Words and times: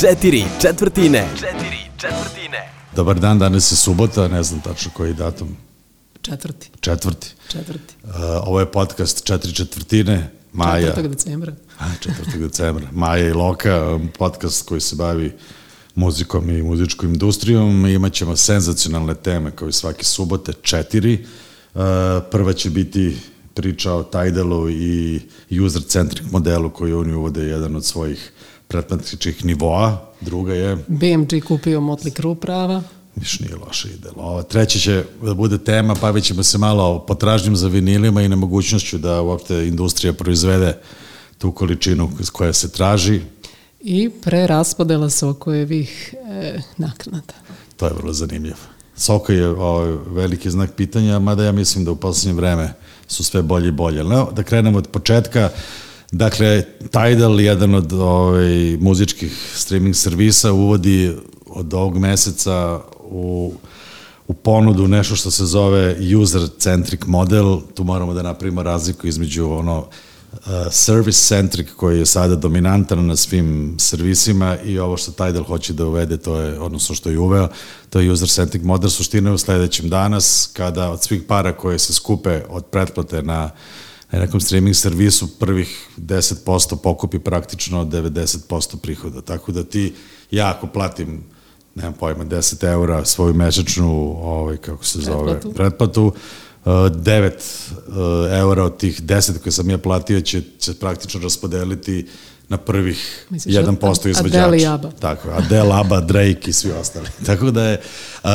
Četiri 0.00 0.44
četvrtine. 0.60 1.28
Četiri 1.34 1.78
četvrtine. 1.96 2.72
Dobar 2.96 3.20
dan, 3.20 3.38
danas 3.38 3.72
je 3.72 3.76
subota, 3.76 4.28
ne 4.28 4.42
znam 4.42 4.60
tačno 4.60 4.90
koji 4.94 5.14
datum. 5.14 5.56
Četvrti. 6.22 6.70
Četvrti. 6.80 7.28
Četvrti. 7.48 7.94
Uh, 8.04 8.10
ovo 8.44 8.60
je 8.60 8.72
podcast 8.72 9.24
Četiri 9.24 9.54
četvrtine. 9.54 10.30
Maja. 10.52 10.94
4. 10.96 11.08
decembra. 11.08 11.52
A, 11.78 11.84
4. 12.34 12.38
decembra. 12.38 12.86
Maja 12.92 13.28
i 13.28 13.32
Loka, 13.32 13.98
podcast 14.18 14.68
koji 14.68 14.80
se 14.80 14.96
bavi 14.96 15.32
muzikom 15.94 16.50
i 16.50 16.62
muzičkom 16.62 17.12
industrijom. 17.12 17.86
Imaćemo 17.86 18.36
senzacionalne 18.36 19.14
teme 19.14 19.50
kao 19.50 19.68
i 19.68 19.72
svake 19.72 20.04
subote, 20.04 20.52
četiri. 20.62 21.26
Uh, 21.74 21.80
prva 22.30 22.52
će 22.52 22.70
biti 22.70 23.16
priča 23.54 23.92
o 23.92 24.02
Tidalu 24.02 24.70
i 24.70 25.20
user-centric 25.50 26.30
modelu 26.30 26.70
koji 26.70 26.92
oni 26.92 27.14
uvode 27.14 27.42
jedan 27.42 27.76
od 27.76 27.84
svojih 27.84 28.32
pretplatničkih 28.74 29.44
nivoa. 29.44 30.12
Druga 30.20 30.54
je... 30.54 30.76
BMG 30.86 31.44
kupio 31.48 31.80
Motley 31.80 32.16
Crue 32.16 32.34
prava. 32.34 32.82
Viš 33.16 33.40
nije 33.40 33.56
loše 33.56 33.88
ide. 33.88 34.08
Ova 34.16 34.42
treća 34.42 34.78
će 34.78 35.04
da 35.22 35.34
bude 35.34 35.58
tema, 35.58 35.94
bavit 36.00 36.24
ćemo 36.24 36.42
se 36.42 36.58
malo 36.58 36.98
potražnjim 36.98 37.56
za 37.56 37.68
vinilima 37.68 38.22
i 38.22 38.28
nemogućnošću 38.28 38.98
da 38.98 39.20
uopšte 39.22 39.68
industrija 39.68 40.12
proizvede 40.12 40.78
tu 41.38 41.52
količinu 41.52 42.10
koja 42.32 42.52
se 42.52 42.72
traži. 42.72 43.20
I 43.80 44.10
preraspodela 44.10 45.10
Sokojevih 45.10 46.14
e, 46.30 46.58
naknada. 46.76 47.34
To 47.76 47.86
je 47.86 47.92
vrlo 47.92 48.12
zanimljivo. 48.12 48.56
Soko 48.96 49.32
je 49.32 49.48
ovaj, 49.48 49.96
veliki 50.06 50.50
znak 50.50 50.74
pitanja, 50.76 51.18
mada 51.18 51.44
ja 51.44 51.52
mislim 51.52 51.84
da 51.84 51.90
u 51.90 51.96
poslednje 51.96 52.40
vreme 52.40 52.72
su 53.08 53.24
sve 53.24 53.42
bolje 53.42 53.68
i 53.68 53.72
bolje. 53.72 54.04
No, 54.04 54.30
da 54.32 54.42
krenemo 54.42 54.78
od 54.78 54.88
početka. 54.88 55.50
Dakle, 56.14 56.62
Tidal, 56.90 57.40
jedan 57.40 57.74
od 57.74 57.92
ovaj, 57.92 58.76
muzičkih 58.80 59.52
streaming 59.54 59.96
servisa, 59.96 60.52
uvodi 60.52 61.12
od 61.46 61.74
ovog 61.74 61.98
meseca 61.98 62.80
u, 63.10 63.52
u 64.28 64.34
ponudu 64.34 64.88
nešto 64.88 65.16
što 65.16 65.30
se 65.30 65.44
zove 65.44 65.96
user-centric 66.16 67.00
model. 67.06 67.60
Tu 67.74 67.84
moramo 67.84 68.14
da 68.14 68.22
napravimo 68.22 68.62
razliku 68.62 69.06
između 69.06 69.50
ono 69.50 69.78
uh, 69.78 70.38
service-centric 70.70 71.68
koji 71.76 71.98
je 71.98 72.06
sada 72.06 72.36
dominantan 72.36 73.06
na 73.06 73.16
svim 73.16 73.76
servisima 73.78 74.58
i 74.64 74.78
ovo 74.78 74.96
što 74.96 75.12
Tidal 75.12 75.44
hoće 75.44 75.72
da 75.72 75.86
uvede, 75.86 76.16
to 76.16 76.36
je, 76.36 76.60
odnosno 76.60 76.94
što 76.94 77.10
je 77.10 77.18
uveo, 77.18 77.48
to 77.90 78.00
je 78.00 78.12
user-centric 78.12 78.62
model. 78.62 78.90
Suština 78.90 79.30
je 79.30 79.34
u 79.34 79.38
sledećem 79.38 79.88
danas, 79.88 80.50
kada 80.52 80.90
od 80.90 81.02
svih 81.02 81.22
para 81.28 81.52
koje 81.52 81.78
se 81.78 81.92
skupe 81.92 82.42
od 82.48 82.64
pretplate 82.64 83.22
na 83.22 83.34
na 83.34 83.50
nekom 84.18 84.40
streaming 84.40 84.76
servisu 84.76 85.38
prvih 85.38 85.88
10% 85.96 86.76
pokupi 86.76 87.18
praktično 87.18 87.84
90% 87.84 88.76
prihoda. 88.76 89.20
Tako 89.20 89.52
da 89.52 89.64
ti, 89.64 89.94
ja 90.30 90.50
ako 90.50 90.66
platim 90.66 91.22
nemam 91.74 91.92
pojma, 91.92 92.24
10 92.24 92.64
eura 92.72 93.04
svoju 93.04 93.34
mesečnu, 93.34 94.16
ovaj, 94.22 94.56
kako 94.56 94.84
se 94.84 94.98
zove, 94.98 95.32
Pretplatu. 95.32 95.56
pretplatu, 95.56 96.04
uh, 96.64 96.72
9 96.72 97.30
uh, 97.88 97.94
eura 98.32 98.64
od 98.64 98.76
tih 98.76 99.02
10 99.02 99.38
koje 99.38 99.52
sam 99.52 99.70
ja 99.70 99.78
platio 99.78 100.20
će, 100.20 100.42
će 100.58 100.74
praktično 100.74 101.20
raspodeliti 101.20 102.06
na 102.48 102.56
prvih 102.56 103.26
Misliš, 103.30 103.54
1% 103.54 104.06
Ad- 104.06 104.10
izvođača. 104.10 104.38
Adele 104.38 104.58
i 104.62 104.66
ABBA. 104.66 104.90
Tako, 104.90 105.28
Adele, 105.28 105.80
ABBA, 105.80 106.00
Drake 106.00 106.40
i 106.50 106.52
svi 106.52 106.72
ostali. 106.72 107.08
Tako 107.26 107.50
da 107.50 107.64
je, 107.64 107.80
uh, 108.24 108.30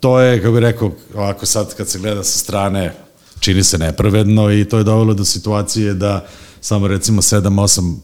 to 0.00 0.20
je, 0.20 0.38
kako 0.42 0.52
bih 0.52 0.60
rekao, 0.60 0.92
ovako 1.14 1.46
sad 1.46 1.74
kad 1.74 1.88
se 1.88 1.98
gleda 1.98 2.24
sa 2.24 2.38
strane, 2.38 2.94
čini 3.40 3.64
se 3.64 3.78
nepravedno 3.78 4.52
i 4.52 4.64
to 4.64 4.78
je 4.78 4.84
dovelo 4.84 5.14
do 5.14 5.24
situacije 5.24 5.94
da 5.94 6.26
samo 6.60 6.88
recimo 6.88 7.22
7-8 7.22 7.96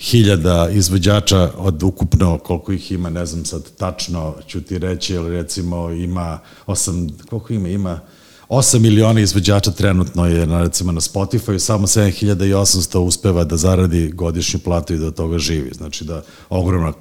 hiljada 0.00 0.68
izvođača 0.72 1.50
od 1.56 1.82
ukupno 1.82 2.38
koliko 2.38 2.72
ih 2.72 2.92
ima, 2.92 3.10
ne 3.10 3.26
znam 3.26 3.44
sad 3.44 3.70
tačno 3.76 4.34
ću 4.46 4.60
ti 4.60 4.78
reći, 4.78 5.16
ali 5.16 5.30
recimo 5.30 5.90
ima 5.90 6.38
8, 6.66 7.10
koliko 7.30 7.52
ima, 7.52 7.68
ima 7.68 8.00
8 8.48 8.78
miliona 8.78 9.20
izvođača 9.20 9.70
trenutno 9.70 10.26
je 10.26 10.46
na, 10.46 10.62
recimo 10.62 10.92
na 10.92 11.00
Spotify, 11.00 11.58
samo 11.58 11.86
7800 11.86 12.98
uspeva 12.98 13.44
da 13.44 13.56
zaradi 13.56 14.12
godišnju 14.12 14.60
platu 14.60 14.94
i 14.94 14.98
da 14.98 15.06
od 15.06 15.14
toga 15.14 15.38
živi. 15.38 15.70
Znači 15.74 16.04
da 16.04 16.22
ogromna 16.48 16.92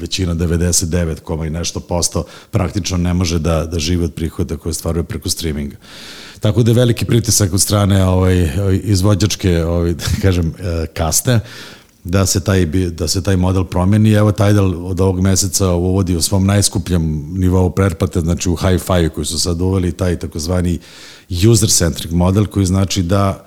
većina 0.00 0.34
99, 0.34 1.20
koma 1.20 1.46
i 1.46 1.50
nešto 1.50 1.80
posto 1.80 2.24
praktično 2.50 2.96
ne 2.96 3.14
može 3.14 3.38
da, 3.38 3.64
da 3.64 3.78
živi 3.78 4.04
od 4.04 4.14
prihoda 4.14 4.56
koje 4.56 4.74
stvaruje 4.74 5.04
preko 5.04 5.28
streaminga. 5.28 5.76
Tako 6.40 6.62
da 6.62 6.70
je 6.70 6.74
veliki 6.74 7.04
pritisak 7.04 7.52
od 7.52 7.60
strane 7.60 8.04
ovaj, 8.04 8.50
izvođačke, 8.82 9.64
ovaj, 9.64 9.92
da 9.92 10.04
kažem, 10.22 10.54
e, 10.58 10.86
kaste, 10.86 11.40
da 12.04 12.26
se 12.26 12.40
taj 12.40 12.66
da 12.66 13.08
se 13.08 13.22
taj 13.22 13.36
model 13.36 13.64
promeni. 13.64 14.12
Evo 14.12 14.32
Tidal 14.32 14.86
od 14.86 15.00
ovog 15.00 15.20
meseca 15.20 15.72
uvodi 15.72 16.16
u 16.16 16.22
svom 16.22 16.46
najskupljem 16.46 17.32
nivou 17.32 17.70
pretplate, 17.70 18.20
znači 18.20 18.50
u 18.50 18.56
Hi-Fi 18.56 19.08
koji 19.08 19.24
su 19.24 19.40
sad 19.40 19.60
uveli 19.60 19.92
taj 19.92 20.18
takozvani 20.18 20.78
user-centric 21.30 22.10
model 22.10 22.46
koji 22.46 22.66
znači 22.66 23.02
da 23.02 23.44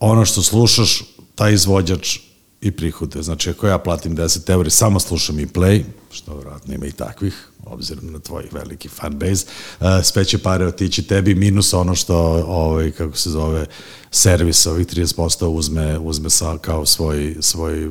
ono 0.00 0.24
što 0.24 0.42
slušaš, 0.42 1.02
taj 1.34 1.54
izvođač 1.54 2.18
i 2.60 2.70
prihode. 2.70 3.22
Znači, 3.22 3.50
ako 3.50 3.66
ja 3.66 3.78
platim 3.78 4.16
10 4.16 4.50
euri, 4.50 4.70
samo 4.70 5.00
slušam 5.00 5.40
i 5.40 5.46
play, 5.46 5.82
što 6.14 6.34
vjerojatno 6.34 6.74
ima 6.74 6.86
i 6.86 6.92
takvih, 6.92 7.48
obzirom 7.64 8.12
na 8.12 8.18
tvoj 8.18 8.48
veliki 8.52 8.88
fan 8.88 9.18
base, 9.18 9.46
uh, 9.80 9.86
sve 10.02 10.24
će 10.24 10.38
pare 10.38 10.66
otići 10.66 11.02
tebi, 11.02 11.34
minus 11.34 11.74
ono 11.74 11.94
što, 11.94 12.16
ovaj, 12.46 12.90
kako 12.90 13.16
se 13.16 13.30
zove, 13.30 13.66
servis 14.10 14.66
ovih 14.66 14.86
30% 14.86 15.44
uzme, 15.46 15.98
uzme 15.98 16.30
sa, 16.30 16.58
kao 16.58 16.86
svoj, 16.86 17.36
svoj 17.40 17.90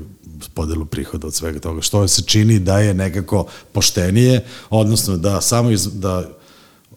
podelu 0.53 0.85
prihoda 0.85 1.27
od 1.27 1.33
svega 1.33 1.59
toga, 1.59 1.81
što 1.81 2.07
se 2.07 2.21
čini 2.21 2.59
da 2.59 2.79
je 2.79 2.93
nekako 2.93 3.45
poštenije, 3.71 4.45
odnosno 4.69 5.17
da 5.17 5.41
samo 5.41 5.71
iz, 5.71 5.87
da 5.93 6.29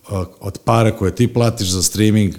a, 0.09 0.25
od 0.41 0.59
para 0.65 0.97
koje 0.97 1.15
ti 1.15 1.33
platiš 1.35 1.69
za 1.69 1.83
streaming, 1.83 2.35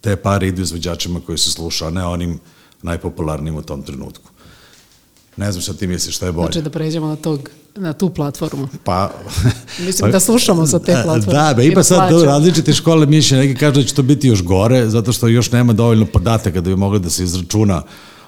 te 0.00 0.16
pare 0.16 0.48
idu 0.48 0.62
izvođačima 0.62 1.20
koji 1.20 1.38
se 1.38 1.50
sluša, 1.50 1.86
a 1.86 1.90
ne 1.90 2.04
onim 2.04 2.40
najpopularnijim 2.82 3.56
u 3.56 3.62
tom 3.62 3.82
trenutku. 3.82 4.30
Ne 5.38 5.52
znam 5.52 5.62
šta 5.62 5.72
ti 5.72 5.86
misliš, 5.86 6.16
šta 6.16 6.26
je 6.26 6.32
bolje. 6.32 6.46
Znači 6.46 6.62
da 6.62 6.70
pređemo 6.70 7.06
na, 7.06 7.16
tog, 7.16 7.50
na 7.76 7.92
tu 7.92 8.10
platformu. 8.10 8.68
Pa, 8.84 9.10
Mislim 9.86 10.10
da 10.10 10.20
slušamo 10.20 10.66
sa 10.66 10.78
te 10.78 10.96
platforme. 11.04 11.40
Da, 11.40 11.54
ba, 11.56 11.62
I 11.62 11.66
ima 11.66 11.74
da 11.74 11.82
sad 11.82 11.98
plaćamo. 11.98 12.18
do 12.18 12.24
različite 12.24 12.72
škole 12.72 13.06
mišljenja, 13.06 13.42
neki 13.44 13.60
kažu 13.60 13.80
da 13.80 13.86
će 13.86 13.94
to 13.94 14.02
biti 14.02 14.28
još 14.28 14.42
gore, 14.42 14.88
zato 14.90 15.12
što 15.12 15.28
još 15.28 15.52
nema 15.52 15.72
dovoljno 15.72 16.06
podataka 16.06 16.60
da 16.60 16.70
bi 16.70 16.76
mogli 16.76 17.00
da 17.00 17.10
se 17.10 17.24
izračuna 17.24 17.82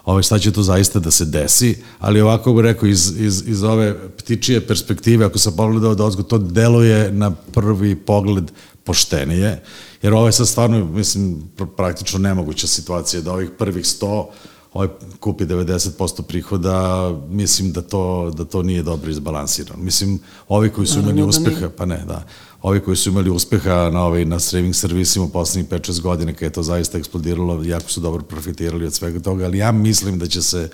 ovaj, 0.04 0.22
šta 0.22 0.38
će 0.38 0.52
tu 0.52 0.62
zaista 0.62 0.98
da 0.98 1.10
se 1.10 1.24
desi, 1.24 1.76
ali 1.98 2.20
ovako 2.20 2.54
bih 2.54 2.62
rekao 2.62 2.88
iz, 2.88 3.12
iz, 3.18 3.42
iz 3.46 3.62
ove 3.62 4.08
ptičije 4.18 4.66
perspektive, 4.66 5.26
ako 5.26 5.38
sam 5.38 5.56
pogledao 5.56 5.94
da 5.94 6.04
ozgo, 6.04 6.22
to 6.22 6.38
deluje 6.38 7.12
na 7.12 7.30
prvi 7.30 7.94
pogled 7.96 8.44
poštenije, 8.84 9.62
jer 10.02 10.14
ovo 10.14 10.26
je 10.26 10.32
sad 10.32 10.48
stvarno, 10.48 10.84
mislim, 10.84 11.42
pr- 11.56 11.76
praktično 11.76 12.18
nemoguća 12.18 12.66
situacija 12.66 13.20
da 13.22 13.32
ovih 13.32 13.50
prvih 13.58 13.84
100 13.84 14.26
ovaj 14.72 14.88
kupi 15.20 15.44
90% 15.44 16.22
prihoda, 16.22 17.10
mislim 17.28 17.72
da 17.72 17.82
to, 17.82 18.32
da 18.36 18.44
to 18.44 18.62
nije 18.62 18.82
dobro 18.82 19.10
izbalansirano. 19.10 19.82
Mislim, 19.82 20.18
ovi 20.48 20.70
koji 20.70 20.86
su 20.86 20.98
imali 20.98 21.20
da 21.20 21.26
uspeha, 21.26 21.70
pa 21.76 21.86
ne, 21.86 22.04
da, 22.06 22.24
ovi 22.62 22.80
koji 22.80 22.96
su 22.96 23.10
imali 23.10 23.30
uspeha 23.30 23.90
na, 23.92 24.04
ovaj, 24.04 24.24
na 24.24 24.40
streaming 24.40 24.74
servisima 24.74 25.24
u 25.24 25.28
poslednjih 25.28 25.70
5-6 25.70 26.00
godina, 26.00 26.32
kada 26.32 26.46
je 26.46 26.52
to 26.52 26.62
zaista 26.62 26.98
eksplodiralo, 26.98 27.62
jako 27.64 27.90
su 27.90 28.00
dobro 28.00 28.22
profitirali 28.22 28.86
od 28.86 28.94
svega 28.94 29.20
toga, 29.20 29.44
ali 29.44 29.58
ja 29.58 29.72
mislim 29.72 30.18
da 30.18 30.26
će 30.26 30.42
se 30.42 30.68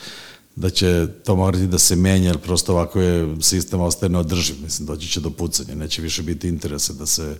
da 0.56 0.70
će 0.70 1.06
to 1.24 1.36
morati 1.36 1.66
da 1.66 1.78
se 1.78 1.96
menja, 1.96 2.26
jer 2.26 2.38
prosto 2.38 2.72
ovako 2.72 3.00
je 3.00 3.36
sistem 3.40 3.80
ostaje 3.80 4.10
neodrživ, 4.10 4.56
mislim, 4.62 4.86
doći 4.86 5.08
će 5.08 5.20
do 5.20 5.30
pucanja, 5.30 5.74
neće 5.74 6.02
više 6.02 6.22
biti 6.22 6.48
interesa 6.48 6.92
da 6.92 7.06
se 7.06 7.36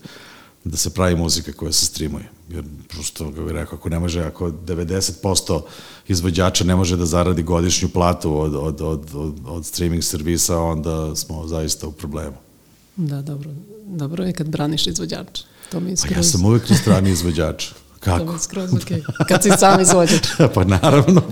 da 0.64 0.76
se 0.76 0.90
pravi 0.90 1.16
muzika 1.16 1.52
koja 1.52 1.72
se 1.72 1.86
streamuje. 1.86 2.35
Jer 2.50 2.64
prosto, 2.88 3.30
kako 3.30 3.42
bih 3.42 3.52
rekao, 3.52 3.78
ako 3.78 3.88
ne 3.88 3.98
može, 3.98 4.22
ako 4.22 4.50
90% 4.50 5.60
izvođača 6.08 6.64
ne 6.64 6.76
može 6.76 6.96
da 6.96 7.06
zaradi 7.06 7.42
godišnju 7.42 7.88
platu 7.88 8.40
od, 8.40 8.54
od, 8.54 8.80
od, 8.80 9.10
od, 9.14 9.34
od 9.46 9.66
streaming 9.66 10.04
servisa, 10.04 10.58
onda 10.58 11.16
smo 11.16 11.46
zaista 11.46 11.86
u 11.86 11.92
problemu. 11.92 12.36
Da, 12.96 13.22
dobro. 13.22 13.50
Dobro 13.86 14.24
je 14.24 14.32
kad 14.32 14.48
braniš 14.48 14.86
izvođača. 14.86 15.44
To 15.70 15.80
mi 15.80 15.90
je 15.90 15.96
Pa 15.96 16.00
skroz, 16.00 16.16
ja 16.16 16.22
sam 16.22 16.44
uvek 16.44 16.70
na 16.70 16.76
strani 16.76 17.10
izvođača. 17.10 17.74
to 18.04 18.10
mi 18.12 18.18
Kako? 18.18 18.32
je 18.32 18.38
skroz 18.38 18.74
okej. 18.74 19.02
Kad 19.28 19.42
si 19.42 19.50
sam 19.58 19.80
izvođač. 19.80 20.26
pa 20.54 20.64
naravno, 20.64 21.22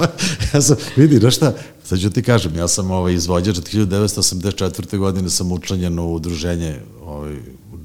ja 0.55 0.63
sam, 0.63 0.77
vidi, 0.97 1.19
znaš 1.19 1.37
šta, 1.37 1.53
sad 1.85 2.01
ću 2.01 2.11
ti 2.11 2.23
kažem, 2.23 2.57
ja 2.57 2.69
sam 2.69 2.91
ovaj 2.91 3.15
izvođač 3.15 3.59
od 3.59 3.69
1984. 3.73 4.99
godine 4.99 5.31
sam 5.31 5.53
učlanjen 5.53 5.99
u 5.99 6.15
udruženje 6.15 6.81
ovaj, 7.05 7.37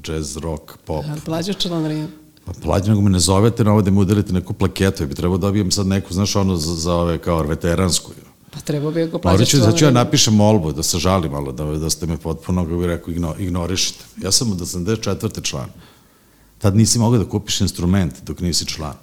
jazz, 0.08 0.36
rock, 0.36 0.62
pop. 0.84 1.04
A 1.04 1.16
Plaćaš 1.24 1.56
članarinu. 1.56 2.08
Pa 2.44 2.52
plađe 2.62 2.88
nego 2.90 3.00
me 3.00 3.10
ne 3.10 3.18
zovete 3.20 3.64
na 3.64 3.72
ovo 3.72 3.82
da 3.82 3.90
mi 3.90 3.98
udarite 3.98 4.32
neku 4.32 4.52
plaketu, 4.52 5.02
ja 5.02 5.06
bi 5.06 5.14
trebao 5.14 5.38
da 5.38 5.46
dobijem 5.46 5.70
sad 5.70 5.86
neku, 5.86 6.14
znaš, 6.14 6.36
ono 6.36 6.56
za, 6.56 6.74
za 6.74 6.94
ove 6.94 7.18
kao 7.18 7.42
veteransku. 7.42 8.12
Pa 8.50 8.60
treba 8.60 8.90
bi 8.90 9.02
ako 9.02 9.10
Morat 9.12 9.22
plaćaš 9.22 9.48
ću, 9.48 9.56
znači 9.56 9.74
ja 9.74 9.78
članarinu. 9.78 10.04
napišem 10.04 10.34
molbu, 10.34 10.72
da 10.72 10.82
se 10.82 10.98
žalim 10.98 11.32
malo, 11.32 11.52
da, 11.52 11.64
da 11.64 11.90
ste 11.90 12.06
me 12.06 12.16
potpuno, 12.16 12.64
kako 12.64 12.76
bih 12.76 12.86
rekao, 12.86 13.12
igno, 13.12 13.34
ignorišite. 13.38 14.04
Ja 14.22 14.32
sam 14.32 14.52
od 14.52 14.60
84. 14.60 15.42
član. 15.42 15.68
Tad 16.58 16.76
nisi 16.76 16.98
mogao 16.98 17.18
da 17.18 17.28
kupiš 17.30 17.60
instrument 17.60 18.14
dok 18.22 18.40
nisi 18.40 18.66
član. 18.66 18.94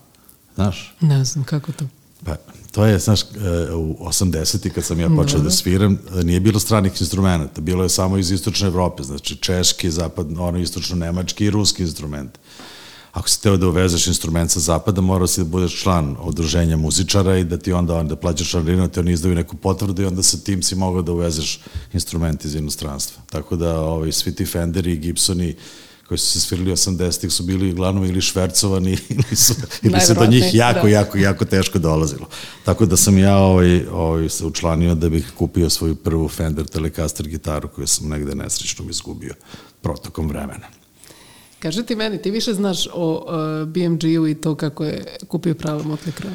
Znaš? 0.56 0.96
Ne 1.02 1.26
znam 1.26 1.44
kako 1.46 1.72
to. 1.72 1.86
Pa, 2.26 2.36
to 2.72 2.86
je, 2.86 3.00
znaš, 3.00 3.22
e, 3.22 3.26
u 3.74 3.98
80. 4.00 4.70
kad 4.70 4.84
sam 4.84 5.00
ja 5.00 5.10
počeo 5.16 5.40
da 5.40 5.52
sviram, 5.52 5.98
e, 6.20 6.24
nije 6.24 6.40
bilo 6.40 6.60
stranih 6.60 7.02
instrumenta, 7.02 7.62
bilo 7.62 7.84
je 7.84 7.90
samo 7.90 8.18
iz 8.18 8.32
istočne 8.32 8.68
Evrope, 8.68 9.04
znači 9.04 9.36
češki, 9.36 9.92
zapad, 9.92 10.28
ono 10.38 10.60
istočno-nemački 10.60 11.46
i 11.46 11.50
ruski 11.50 11.84
instrument. 11.84 12.38
Ako 13.18 13.30
si 13.30 13.42
teo 13.42 13.58
da 13.58 13.68
uvezeš 13.68 14.08
instrument 14.08 14.52
sa 14.52 14.60
zapada, 14.60 15.02
morao 15.02 15.28
si 15.28 15.42
da 15.42 15.50
budeš 15.50 15.82
član 15.82 16.16
odruženja 16.20 16.78
muzičara 16.78 17.38
i 17.38 17.44
da 17.44 17.58
ti 17.58 17.74
onda, 17.74 17.96
onda 17.96 18.16
plaćaš 18.16 18.50
članarinu, 18.50 18.88
te 18.88 19.00
oni 19.00 19.12
izdaju 19.12 19.36
neku 19.36 19.56
potvrdu 19.56 20.02
i 20.02 20.06
onda 20.06 20.24
sa 20.24 20.38
tim 20.38 20.62
si 20.64 20.76
mogao 20.76 21.02
da 21.02 21.12
uvezeš 21.12 21.60
instrument 21.94 22.46
iz 22.46 22.56
inostranstva. 22.56 23.24
Tako 23.30 23.56
da 23.56 23.80
ovaj, 23.80 24.12
svi 24.12 24.36
ti 24.36 24.46
Fenderi 24.46 24.94
i 24.94 24.98
Gibsoni 24.98 25.56
koji 26.08 26.18
su 26.18 26.28
se 26.28 26.40
svirali 26.40 26.72
80-ih 26.72 27.32
su 27.32 27.44
bili 27.44 27.72
uglavnom 27.72 28.06
ili 28.06 28.22
švercovani 28.22 28.92
ili, 29.10 29.36
su, 29.36 29.54
ili 29.82 30.00
se 30.00 30.14
do 30.14 30.26
njih 30.26 30.56
jako, 30.56 30.88
da. 30.88 30.90
jako, 30.90 31.18
jako 31.18 31.46
teško 31.46 31.80
dolazilo. 31.80 32.28
Tako 32.66 32.86
da 32.86 32.98
sam 32.98 33.18
ja 33.18 33.38
ovaj, 33.38 33.86
ovaj, 33.92 34.30
se 34.30 34.46
učlanio 34.46 34.96
da 34.96 35.10
bih 35.10 35.32
kupio 35.38 35.70
svoju 35.70 35.96
prvu 35.96 36.28
Fender 36.28 36.68
Telecaster 36.68 37.28
gitaru 37.28 37.68
koju 37.68 37.88
sam 37.88 38.10
negde 38.10 38.36
nesrećno 38.36 38.86
izgubio 38.90 39.34
protokom 39.82 40.28
vremena. 40.28 40.77
Kaži 41.68 41.84
ti 41.84 41.96
meni, 41.96 42.22
ti 42.22 42.32
više 42.32 42.54
znaš 42.54 42.88
o 42.94 43.26
uh, 43.28 43.68
BMG-u 43.70 44.28
i 44.28 44.36
to 44.36 44.56
kako 44.56 44.84
je 44.84 45.06
kupio 45.28 45.56
pravo 45.56 45.84
Motley 45.84 46.12
Crue? 46.18 46.32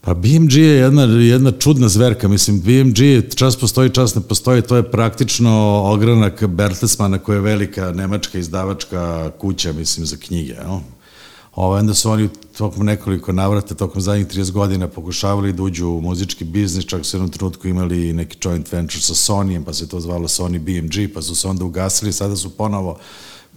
Pa 0.00 0.14
BMG 0.14 0.52
je 0.52 0.76
jedna, 0.76 1.02
jedna 1.02 1.50
čudna 1.50 1.88
zverka, 1.88 2.28
mislim, 2.28 2.60
BMG 2.60 3.34
čas 3.34 3.56
postoji, 3.56 3.90
čas 3.90 4.14
ne 4.14 4.20
postoji, 4.22 4.62
to 4.62 4.76
je 4.76 4.90
praktično 4.90 5.82
ogranak 5.84 6.46
Bertelsmana 6.46 7.18
koja 7.18 7.36
je 7.36 7.40
velika 7.40 7.92
nemačka 7.92 8.38
izdavačka 8.38 9.30
kuća, 9.38 9.72
mislim, 9.72 10.06
za 10.06 10.16
knjige, 10.16 10.54
no? 10.64 10.82
Ovo, 11.54 11.76
onda 11.76 11.94
su 11.94 12.10
oni 12.10 12.28
tokom 12.58 12.86
nekoliko 12.86 13.32
navrata, 13.32 13.74
tokom 13.74 14.02
zadnjih 14.02 14.26
30 14.26 14.50
godina 14.50 14.88
pokušavali 14.88 15.52
da 15.52 15.62
uđu 15.62 15.88
u 15.88 16.00
muzički 16.00 16.44
biznis, 16.44 16.86
čak 16.86 17.04
su 17.04 17.16
jednom 17.16 17.30
trenutku 17.30 17.68
imali 17.68 18.12
neki 18.12 18.36
joint 18.44 18.72
venture 18.72 19.02
sa 19.02 19.14
Sonyjem, 19.14 19.64
pa 19.64 19.72
se 19.72 19.88
to 19.88 20.00
zvalo 20.00 20.28
Sony 20.28 20.58
BMG, 20.58 21.14
pa 21.14 21.22
su 21.22 21.34
se 21.34 21.48
onda 21.48 21.64
ugasili, 21.64 22.12
sada 22.12 22.36
su 22.36 22.50
ponovo 22.50 22.98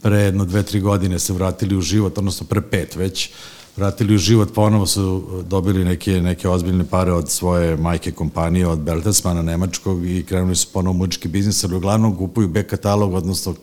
pre 0.02 0.18
jedno 0.18 0.46
dve, 0.46 0.64
tri 0.64 0.80
godine 0.80 1.20
se 1.20 1.34
vratili 1.34 1.78
u 1.78 1.82
život, 1.82 2.18
odnosno 2.18 2.48
pre 2.50 2.62
pet 2.62 2.96
već, 2.96 3.30
vratili 3.78 4.16
u 4.16 4.18
život, 4.18 4.54
ponovo 4.54 4.86
su 4.86 5.24
dobili 5.50 5.86
neke, 5.86 6.22
neke 6.22 6.50
ozbiljne 6.50 6.84
pare 6.84 7.12
od 7.12 7.30
svoje 7.30 7.78
majke 7.78 8.12
kompanije, 8.12 8.68
od 8.68 8.80
Bertelsmana 8.80 9.42
nemačkog 9.42 10.06
i 10.06 10.24
krenuli 10.24 10.56
su 10.56 10.68
ponovo 10.74 10.98
muzički 10.98 11.28
biznis, 11.28 11.64
ali 11.64 11.76
uglavnom 11.76 12.18
kupuju 12.18 12.48
B 12.48 12.64
katalog, 12.64 13.14
odnosno 13.14 13.56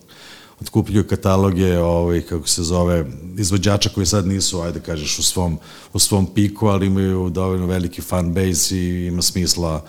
otkupljuju 0.60 1.06
kataloge, 1.06 1.78
ovaj, 1.78 2.20
kako 2.20 2.48
se 2.48 2.62
zove, 2.62 3.04
izvođača 3.38 3.88
koji 3.88 4.06
sad 4.06 4.26
nisu, 4.26 4.60
ajde 4.60 4.80
kažeš, 4.80 5.18
u 5.18 5.22
svom, 5.22 5.58
u 5.92 5.98
svom 5.98 6.26
piku, 6.34 6.66
ali 6.66 6.86
imaju 6.86 7.30
dovoljno 7.30 7.66
veliki 7.66 8.02
fan 8.02 8.32
base 8.34 8.76
i 8.76 9.06
ima 9.06 9.22
smisla 9.22 9.84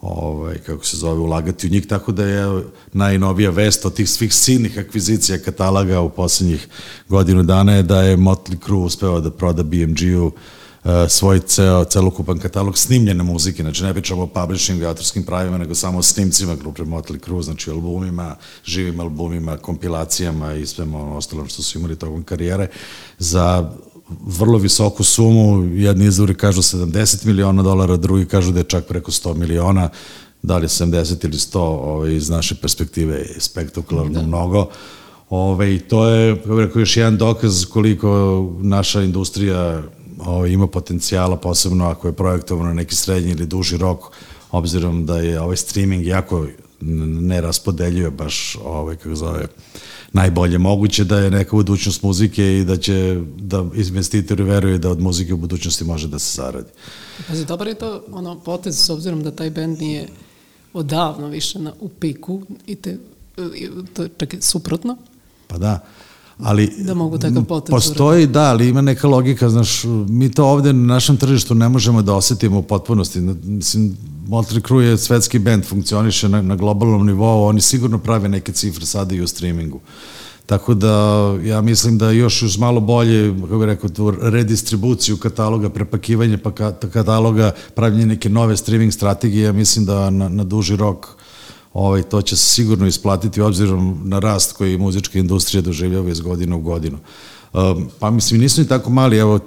ovaj, 0.00 0.58
kako 0.58 0.84
se 0.84 0.96
zove, 0.96 1.20
ulagati 1.20 1.66
u 1.66 1.70
njih, 1.70 1.86
tako 1.86 2.12
da 2.12 2.24
je 2.24 2.62
najnovija 2.92 3.50
vest 3.50 3.86
od 3.86 3.94
tih 3.94 4.10
svih 4.10 4.34
silnih 4.34 4.78
akvizicija 4.78 5.38
kataloga 5.38 6.00
u 6.00 6.10
poslednjih 6.10 6.68
godinu 7.08 7.42
dana 7.42 7.74
je 7.74 7.82
da 7.82 8.02
je 8.02 8.16
Motley 8.16 8.64
Crue 8.64 8.84
uspeo 8.84 9.20
da 9.20 9.30
proda 9.30 9.62
BMG-u 9.62 10.32
svoj 11.08 11.40
ceo, 11.40 11.84
celokupan 11.84 12.38
katalog 12.38 12.78
snimljene 12.78 13.22
muzike, 13.22 13.62
znači 13.62 13.84
ne 13.84 13.92
pričamo 13.92 14.22
o 14.22 14.26
publishingu 14.26 14.82
i 14.82 14.86
autorskim 14.86 15.22
pravima, 15.22 15.58
nego 15.58 15.74
samo 15.74 15.98
o 15.98 16.02
snimcima 16.02 16.54
grupe 16.56 16.82
Motley 16.82 17.24
Crue, 17.24 17.42
znači 17.42 17.70
albumima, 17.70 18.36
živim 18.64 19.00
albumima, 19.00 19.56
kompilacijama 19.56 20.54
i 20.54 20.66
svema 20.66 20.98
ono 20.98 21.16
ostalom 21.16 21.48
što 21.48 21.62
su 21.62 21.78
imali 21.78 21.96
tokom 21.96 22.22
karijere, 22.22 22.68
za 23.18 23.72
vrlo 24.26 24.58
visoku 24.58 25.04
sumu, 25.04 25.64
jedni 25.64 26.06
izvori 26.06 26.34
kažu 26.34 26.62
70 26.62 27.26
miliona 27.26 27.62
dolara, 27.62 27.96
drugi 27.96 28.24
kažu 28.24 28.52
da 28.52 28.58
je 28.58 28.64
čak 28.64 28.86
preko 28.86 29.10
100 29.10 29.34
miliona, 29.34 29.88
da 30.42 30.56
li 30.56 30.64
je 30.64 30.68
70 30.68 31.24
ili 31.24 31.36
100 31.36 31.58
ovaj, 31.58 32.14
iz 32.14 32.28
naše 32.28 32.54
perspektive 32.54 33.14
je 33.14 33.36
spektakularno 33.38 34.20
da. 34.20 34.26
mnogo. 34.26 34.68
Ove, 35.30 35.74
I 35.74 35.78
to 35.78 36.08
je, 36.08 36.36
kako 36.36 36.60
rekao, 36.60 36.80
još 36.80 36.96
jedan 36.96 37.16
dokaz 37.16 37.64
koliko 37.64 38.42
naša 38.60 39.02
industrija 39.02 39.82
ovaj, 40.18 40.50
ima 40.50 40.66
potencijala, 40.66 41.36
posebno 41.36 41.86
ako 41.86 42.08
je 42.08 42.12
projektovano 42.12 42.68
na 42.68 42.74
neki 42.74 42.94
srednji 42.94 43.30
ili 43.30 43.46
duži 43.46 43.76
rok, 43.76 43.98
obzirom 44.50 45.06
da 45.06 45.18
je 45.18 45.40
ovaj 45.40 45.56
streaming 45.56 46.06
jako 46.06 46.46
ne 47.20 47.40
raspodeljuje 47.40 48.10
baš 48.10 48.56
ovaj, 48.64 48.96
kako 48.96 49.14
zove, 49.14 49.46
najbolje 50.12 50.58
moguće 50.58 51.04
da 51.04 51.18
je 51.18 51.30
neka 51.30 51.56
budućnost 51.56 52.02
muzike 52.02 52.58
i 52.58 52.64
da 52.64 52.76
će 52.76 53.20
da 53.36 53.64
investitori 53.74 54.42
veruju 54.42 54.78
da 54.78 54.90
od 54.90 55.00
muzike 55.00 55.34
u 55.34 55.36
budućnosti 55.36 55.84
može 55.84 56.08
da 56.08 56.18
se 56.18 56.36
zaradi. 56.36 56.68
Pazi, 57.28 57.44
dobar 57.44 57.66
je 57.68 57.74
to 57.74 58.04
ono, 58.12 58.40
potez 58.40 58.84
s 58.84 58.90
obzirom 58.90 59.22
da 59.22 59.30
taj 59.30 59.50
bend 59.50 59.78
nije 59.78 60.08
odavno 60.72 61.28
više 61.28 61.58
na, 61.58 61.72
u 61.80 61.88
piku 61.88 62.42
i 62.66 62.74
te, 62.74 62.98
to 63.92 64.02
je 64.02 64.08
čak 64.16 64.34
suprotno. 64.40 64.96
Pa 65.46 65.58
da 65.58 65.80
ali 66.38 66.72
da 66.78 66.94
mogu 66.94 67.18
takav 67.18 67.44
potez 67.44 67.70
postoji 67.70 68.26
da, 68.26 68.42
ali 68.42 68.68
ima 68.68 68.80
neka 68.80 69.08
logika, 69.08 69.50
znaš, 69.50 69.84
mi 70.08 70.32
to 70.32 70.46
ovde 70.46 70.72
na 70.72 70.94
našem 70.94 71.16
tržištu 71.16 71.54
ne 71.54 71.68
možemo 71.68 72.02
da 72.02 72.14
osetimo 72.14 72.58
u 72.58 72.62
potpunosti. 72.62 73.20
Mislim, 73.44 73.96
Motley 74.28 74.66
Crue 74.66 74.84
je 74.84 74.98
svetski 74.98 75.38
band, 75.38 75.64
funkcioniše 75.64 76.28
na, 76.28 76.42
na 76.42 76.56
globalnom 76.56 77.06
nivou, 77.06 77.44
oni 77.44 77.60
sigurno 77.60 77.98
prave 77.98 78.28
neke 78.28 78.52
cifre 78.52 78.86
sada 78.86 79.14
i 79.14 79.20
u 79.20 79.26
streamingu. 79.26 79.80
Tako 80.46 80.74
da 80.74 80.94
ja 81.44 81.60
mislim 81.60 81.98
da 81.98 82.10
još 82.10 82.42
uz 82.42 82.58
malo 82.58 82.80
bolje, 82.80 83.34
kako 83.40 83.58
bih 83.58 83.66
rekao, 83.66 83.90
tu 83.90 84.10
redistribuciju 84.10 85.16
kataloga, 85.16 85.68
prepakivanje 85.68 86.38
pa 86.38 86.50
kataloga, 86.92 87.52
pravljenje 87.74 88.06
neke 88.06 88.28
nove 88.28 88.56
streaming 88.56 88.92
strategije, 88.92 89.44
ja 89.44 89.52
mislim 89.52 89.84
da 89.84 90.10
na, 90.10 90.28
na 90.28 90.44
duži 90.44 90.76
rok 90.76 91.06
ovaj, 91.74 92.02
to 92.02 92.22
će 92.22 92.36
se 92.36 92.44
sigurno 92.44 92.86
isplatiti 92.86 93.40
obzirom 93.40 94.00
na 94.04 94.18
rast 94.18 94.52
koji 94.52 94.78
muzička 94.78 95.18
industrija 95.18 95.62
doživljava 95.62 96.10
iz 96.10 96.20
godine 96.20 96.56
u 96.56 96.60
godinu. 96.60 96.98
Um, 97.52 97.88
pa 97.98 98.10
mislim, 98.10 98.40
nisu 98.40 98.60
ni 98.60 98.68
tako 98.68 98.90
mali, 98.90 99.18
evo, 99.18 99.40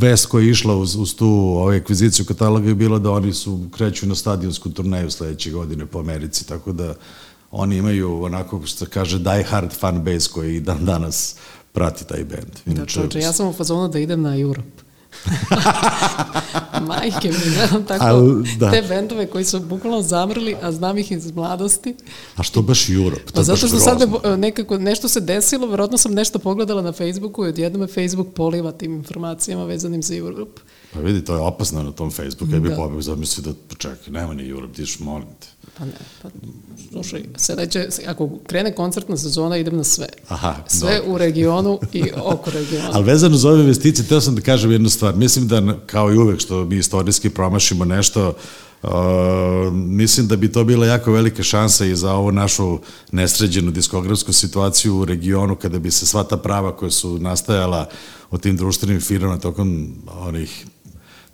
vest 0.00 0.26
koja 0.26 0.44
je 0.44 0.50
išla 0.50 0.76
uz, 0.76 0.96
uz 0.96 1.14
tu 1.14 1.28
ovaj, 1.28 1.76
ekviziciju 1.76 2.26
kataloga 2.26 2.68
je 2.68 2.74
bila 2.74 2.98
da 2.98 3.10
oni 3.10 3.32
su 3.32 3.60
kreću 3.70 4.06
na 4.06 4.14
stadionsku 4.14 4.70
turneju 4.70 5.10
sledeće 5.10 5.50
godine 5.50 5.86
po 5.86 5.98
Americi, 5.98 6.46
tako 6.46 6.72
da 6.72 6.94
oni 7.50 7.76
imaju 7.76 8.22
onako, 8.22 8.62
što 8.66 8.86
kaže, 8.86 9.18
die 9.18 9.44
hard 9.44 9.72
fan 9.72 10.04
base 10.04 10.30
koji 10.32 10.60
dan 10.60 10.84
danas 10.84 11.34
prati 11.72 12.06
taj 12.06 12.24
band. 12.24 12.52
Da, 12.66 12.72
Inače, 12.72 13.00
da, 13.00 13.06
čoče, 13.06 13.18
ja 13.18 13.32
sam 13.32 13.48
u 13.48 13.52
fazonu 13.52 13.88
da 13.88 13.98
idem 13.98 14.22
na 14.22 14.40
Europe. 14.40 14.87
Majke 16.88 17.28
mi, 17.28 17.54
gledam 17.54 17.84
tako 17.84 18.04
Al, 18.04 18.42
da. 18.58 18.70
te 18.70 18.82
bendove 18.88 19.26
koji 19.26 19.44
su 19.44 19.60
bukvalno 19.60 20.02
zamrli, 20.02 20.56
a 20.62 20.72
znam 20.72 20.98
ih 20.98 21.12
iz 21.12 21.32
mladosti. 21.32 21.94
A 22.36 22.42
što 22.42 22.62
baš 22.62 22.88
Europe? 22.88 23.32
Pa 23.34 23.42
zato 23.42 23.66
što 23.66 23.78
sad 23.78 24.02
nekako 24.38 24.78
nešto 24.78 25.08
se 25.08 25.20
desilo, 25.20 25.66
verovatno 25.66 25.98
sam 25.98 26.14
nešto 26.14 26.38
pogledala 26.38 26.82
na 26.82 26.92
Facebooku 26.92 27.44
i 27.44 27.48
odjedno 27.48 27.78
me 27.78 27.86
Facebook 27.86 28.28
poliva 28.34 28.72
tim 28.72 28.94
informacijama 28.94 29.64
vezanim 29.64 30.02
za 30.02 30.16
Europe. 30.16 30.60
Pa 30.92 31.00
vidi, 31.00 31.24
to 31.24 31.34
je 31.34 31.40
opasno 31.40 31.82
na 31.82 31.92
tom 31.92 32.10
Facebooku, 32.10 32.54
ja 32.54 32.60
bih 32.60 32.70
da. 32.70 32.76
pobeg 32.76 33.00
zamislio 33.00 33.52
da, 33.52 33.58
pa 33.68 33.74
čekaj, 33.74 34.12
nema 34.12 34.34
ni 34.34 34.48
Europe, 34.48 34.74
ti 34.74 34.82
još 34.82 34.98
molim 34.98 35.28
te. 35.40 35.46
Pa 35.78 35.84
ne, 35.84 35.92
pa 36.22 36.28
slušaj, 36.90 37.24
sledeće, 37.36 37.88
ako 38.06 38.30
krene 38.46 38.74
koncertna 38.74 39.16
sezona, 39.16 39.56
idem 39.56 39.76
na 39.76 39.84
sve. 39.84 40.06
Aha, 40.28 40.56
sve 40.66 40.96
dobro. 40.96 41.12
u 41.12 41.18
regionu 41.18 41.78
i 41.92 42.04
oko 42.16 42.50
regiona. 42.50 42.90
Ali 42.94 43.04
vezano 43.04 43.36
za 43.36 43.48
ove 43.48 43.60
investicije, 43.60 44.06
teo 44.06 44.20
sam 44.20 44.34
da 44.34 44.40
kažem 44.40 44.72
jednu 44.72 44.88
stvar. 44.88 45.16
Mislim 45.16 45.48
da, 45.48 45.78
kao 45.86 46.12
i 46.12 46.18
uvek 46.18 46.40
što 46.40 46.64
mi 46.64 46.76
istorijski 46.76 47.30
promašimo 47.30 47.84
nešto, 47.84 48.34
Uh, 48.82 48.90
mislim 49.72 50.28
da 50.28 50.36
bi 50.36 50.52
to 50.52 50.64
bila 50.64 50.86
jako 50.86 51.12
velika 51.12 51.42
šansa 51.42 51.84
i 51.84 51.96
za 51.96 52.12
ovu 52.12 52.32
našu 52.32 52.78
nesređenu 53.12 53.70
diskografsku 53.70 54.32
situaciju 54.32 54.96
u 54.96 55.04
regionu 55.04 55.56
kada 55.56 55.78
bi 55.78 55.90
se 55.90 56.06
sva 56.06 56.24
ta 56.24 56.36
prava 56.36 56.76
koja 56.76 56.90
su 56.90 57.18
nastajala 57.18 57.88
u 58.30 58.38
tim 58.38 58.56
društvenim 58.56 59.00
firmama 59.00 59.38
tokom 59.38 59.94
onih 60.08 60.66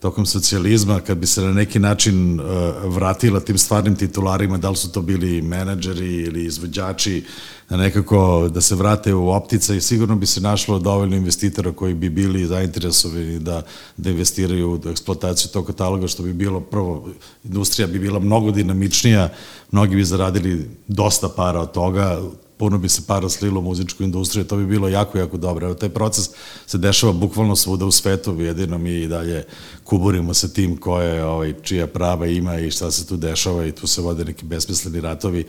tokom 0.04 0.26
socijalizma, 0.26 1.00
kad 1.00 1.18
bi 1.18 1.26
se 1.26 1.42
na 1.42 1.52
neki 1.52 1.78
način 1.78 2.40
uh, 2.40 2.46
vratila 2.94 3.40
tim 3.40 3.58
stvarnim 3.58 3.96
titularima, 3.96 4.58
da 4.58 4.70
li 4.70 4.76
su 4.76 4.92
to 4.92 5.02
bili 5.02 5.42
menadžeri 5.42 6.14
ili 6.14 6.44
izvođači, 6.44 7.25
da 7.70 7.76
nekako 7.76 8.49
da 8.49 8.61
se 8.61 8.75
vrate 8.75 9.14
u 9.14 9.30
optica 9.30 9.75
i 9.75 9.80
sigurno 9.80 10.16
bi 10.16 10.26
se 10.26 10.40
našlo 10.40 10.78
dovoljno 10.78 11.16
investitora 11.16 11.73
koji 11.73 11.94
bi 11.94 12.11
bili 12.11 12.46
zainteresovani 12.46 13.38
da, 13.38 13.62
da 13.96 14.11
investiraju 14.11 14.80
u 14.84 14.88
eksploataciju 14.90 15.50
tog 15.52 15.66
kataloga, 15.66 16.08
što 16.08 16.23
bi 16.23 16.32
bilo 16.32 16.61
prvo, 16.61 17.08
industrija 17.44 17.88
bi 17.88 17.99
bila 17.99 18.18
mnogo 18.18 18.50
dinamičnija, 18.50 19.28
mnogi 19.70 19.96
bi 19.96 20.04
zaradili 20.04 20.68
dosta 20.88 21.28
para 21.28 21.61
od 21.61 21.73
toga, 21.73 22.20
puno 22.56 22.78
bi 22.78 22.88
se 22.88 23.02
para 23.06 23.28
slilo 23.28 23.61
u 23.61 23.62
muzičku 23.62 24.02
industriju, 24.02 24.44
to 24.44 24.56
bi 24.56 24.66
bilo 24.66 24.88
jako, 24.88 25.18
jako 25.18 25.37
dobro. 25.37 25.66
Evo, 25.66 25.75
taj 25.75 25.88
proces 25.88 26.30
se 26.66 26.78
dešava 26.78 27.12
bukvalno 27.12 27.56
svuda 27.56 27.87
u 27.87 27.90
svetu, 27.90 28.40
jedino 28.40 28.78
mi 28.78 28.94
i 28.94 29.08
dalje 29.08 29.44
kuburimo 29.84 30.34
sa 30.34 30.49
tim 30.49 30.76
koje, 30.76 31.25
ovaj, 31.25 31.54
čija 31.62 31.87
prava 31.87 32.26
ima 32.26 32.58
i 32.58 32.70
šta 32.70 32.90
se 32.90 33.06
tu 33.06 33.16
dešava 33.16 33.66
i 33.66 33.73
tu 33.73 33.87
se 33.87 34.00
vode 34.00 34.25
neki 34.25 34.44
besmisleni 34.44 35.00
ratovi, 35.00 35.44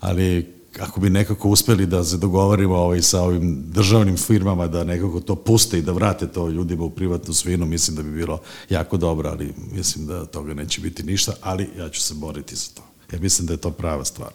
ali 0.00 0.58
ako 0.80 1.00
bi 1.00 1.10
nekako 1.10 1.48
uspeli 1.48 1.86
da 1.86 2.04
se 2.04 2.16
dogovorimo 2.16 2.76
ovaj, 2.76 3.02
sa 3.02 3.22
ovim 3.22 3.64
državnim 3.70 4.16
firmama 4.16 4.66
da 4.66 4.84
nekako 4.84 5.20
to 5.20 5.34
puste 5.36 5.78
i 5.78 5.82
da 5.82 5.92
vrate 5.92 6.26
to 6.26 6.48
ljudima 6.48 6.84
u 6.84 6.90
privatnu 6.90 7.34
svinu, 7.34 7.66
mislim 7.66 7.96
da 7.96 8.02
bi 8.02 8.10
bilo 8.10 8.40
jako 8.70 8.96
dobro, 8.96 9.28
ali 9.28 9.54
mislim 9.72 10.06
da 10.06 10.26
toga 10.26 10.54
neće 10.54 10.80
biti 10.80 11.02
ništa, 11.02 11.32
ali 11.42 11.70
ja 11.78 11.88
ću 11.88 12.00
se 12.00 12.14
boriti 12.14 12.56
za 12.56 12.68
to. 12.74 12.82
Ja 13.12 13.20
mislim 13.20 13.46
da 13.46 13.52
je 13.52 13.56
to 13.56 13.70
prava 13.70 14.04
stvar. 14.04 14.32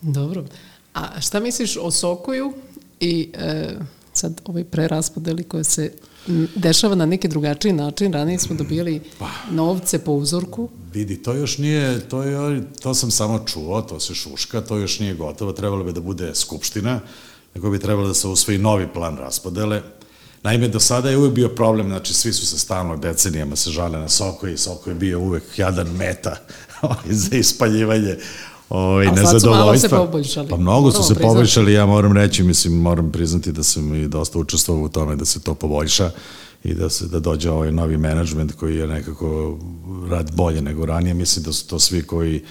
Dobro. 0.00 0.44
A 0.96 1.20
šta 1.20 1.40
misliš 1.40 1.76
o 1.76 1.90
Sokoju 1.90 2.52
i 3.00 3.30
e, 3.34 3.74
sad 4.12 4.40
ovaj 4.44 4.64
preraspodeli 4.64 5.44
koje 5.44 5.64
se 5.64 5.92
dešava 6.54 6.94
na 6.94 7.06
neki 7.06 7.28
drugačiji 7.28 7.72
način. 7.72 8.12
Ranije 8.12 8.38
smo 8.38 8.56
dobili 8.56 9.00
pa. 9.18 9.28
novce 9.50 9.98
po 9.98 10.12
uzorku. 10.12 10.68
Vidi, 10.92 11.22
to 11.22 11.32
još 11.32 11.58
nije, 11.58 12.08
to, 12.08 12.22
je, 12.22 12.62
to 12.80 12.94
sam 12.94 13.10
samo 13.10 13.38
čuo, 13.46 13.82
to 13.82 14.00
se 14.00 14.14
šuška, 14.14 14.60
to 14.60 14.76
još 14.76 15.00
nije 15.00 15.14
gotovo, 15.14 15.52
trebalo 15.52 15.84
bi 15.84 15.92
da 15.92 16.00
bude 16.00 16.34
skupština, 16.34 17.00
nego 17.54 17.70
bi 17.70 17.78
trebalo 17.78 18.08
da 18.08 18.14
se 18.14 18.28
usvoji 18.28 18.58
novi 18.58 18.88
plan 18.94 19.16
raspodele. 19.16 19.82
Naime, 20.42 20.68
do 20.68 20.80
sada 20.80 21.10
je 21.10 21.16
uvek 21.16 21.32
bio 21.32 21.48
problem, 21.48 21.88
znači 21.88 22.14
svi 22.14 22.32
su 22.32 22.46
se 22.46 22.58
stalno 22.58 22.96
decenijama 22.96 23.56
se 23.56 23.70
žale 23.70 23.98
na 23.98 24.08
Soko 24.08 24.48
i 24.48 24.58
Soko 24.58 24.90
je 24.90 24.94
bio 24.94 25.20
uvek 25.20 25.58
jadan 25.58 25.88
meta 25.96 26.36
za 27.10 27.36
ispaljivanje 27.36 28.16
ovaj, 28.68 29.06
nezadovoljstva. 29.06 29.98
Malo 29.98 30.24
se. 30.24 30.46
Pa 30.50 30.56
mnogo 30.56 30.90
su 30.90 31.02
se 31.02 31.14
priznati. 31.14 31.34
poboljšali, 31.34 31.72
ja 31.72 31.86
moram 31.86 32.12
reći, 32.12 32.42
mislim, 32.42 32.80
moram 32.80 33.12
priznati 33.12 33.52
da 33.52 33.62
sam 33.62 33.94
i 33.94 34.08
dosta 34.08 34.38
učestvovao 34.38 34.84
u 34.84 34.88
tome 34.88 35.16
da 35.16 35.24
se 35.24 35.40
to 35.40 35.54
poboljša 35.54 36.10
i 36.64 36.74
da 36.74 36.90
se 36.90 37.06
da 37.06 37.20
dođe 37.20 37.50
ovaj 37.50 37.72
novi 37.72 37.96
menadžment 37.96 38.52
koji 38.52 38.76
je 38.76 38.86
nekako 38.86 39.58
rad 40.10 40.30
bolje 40.34 40.62
nego 40.62 40.86
ranije. 40.86 41.14
Mislim 41.14 41.44
da 41.44 41.52
su 41.52 41.68
to 41.68 41.78
svi 41.78 42.02
koji 42.02 42.42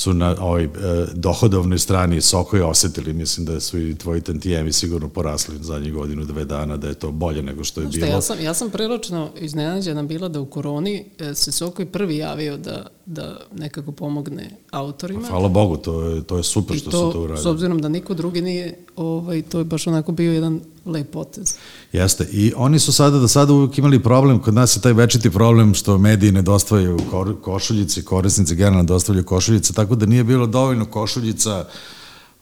su 0.00 0.14
na 0.14 0.36
ovoj 0.40 0.64
e, 0.64 0.68
dohodovnoj 1.14 1.78
strani 1.78 2.20
Sokoje 2.20 2.64
osetili, 2.64 3.12
mislim 3.12 3.46
da 3.46 3.60
su 3.60 3.78
i 3.78 3.94
tvoji 3.94 4.20
tantijemi 4.20 4.72
sigurno 4.72 5.08
porasli 5.08 5.56
zadnjih 5.60 5.92
godinu, 5.92 6.24
dve 6.24 6.44
dana, 6.44 6.76
da 6.76 6.88
je 6.88 6.94
to 6.94 7.10
bolje 7.10 7.42
nego 7.42 7.64
što 7.64 7.80
je 7.80 7.84
Znaš 7.84 7.94
bilo. 7.94 8.06
Ja 8.06 8.20
sam, 8.20 8.40
ja 8.40 8.54
sam 8.54 8.70
prilično 8.70 9.30
iznenađena 9.40 10.02
bila 10.02 10.28
da 10.28 10.40
u 10.40 10.46
koroni 10.46 11.04
e, 11.18 11.34
se 11.34 11.52
Sokoj 11.52 11.86
prvi 11.86 12.16
javio 12.16 12.56
da, 12.56 12.86
da 13.06 13.40
nekako 13.56 13.92
pomogne 13.92 14.50
autorima. 14.70 15.28
Hvala 15.28 15.48
Bogu, 15.48 15.76
to 15.76 16.02
je, 16.02 16.22
to 16.22 16.36
je 16.36 16.42
super 16.42 16.76
što 16.76 16.90
to, 16.90 17.08
se 17.08 17.12
to 17.12 17.22
uradio. 17.22 17.42
S 17.42 17.46
obzirom 17.46 17.80
da 17.80 17.88
niko 17.88 18.14
drugi 18.14 18.42
nije, 18.42 18.78
ovaj, 18.96 19.42
to 19.42 19.58
je 19.58 19.64
baš 19.64 19.86
onako 19.86 20.12
bio 20.12 20.32
jedan 20.32 20.60
lep 20.86 21.10
potez. 21.10 21.54
Jeste. 21.92 22.28
I 22.32 22.52
oni 22.56 22.78
su 22.78 22.92
sada 22.92 23.18
do 23.18 23.28
sada 23.28 23.52
uvijek 23.52 23.78
imali 23.78 24.02
problem, 24.02 24.38
kod 24.38 24.54
nas 24.54 24.76
je 24.76 24.80
taj 24.80 24.92
večiti 24.92 25.30
problem 25.30 25.74
što 25.74 25.98
mediji 25.98 26.32
ne 26.32 26.42
dostavljaju 26.42 26.98
košuljice, 27.42 28.02
korisnici 28.04 28.56
generalno 28.56 28.84
dostavljaju 28.84 29.24
košuljice, 29.24 29.72
tako 29.72 29.89
da 29.96 30.06
nije 30.06 30.24
bilo 30.24 30.46
dovoljno 30.46 30.84
košuljica 30.84 31.64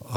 Uh, 0.08 0.14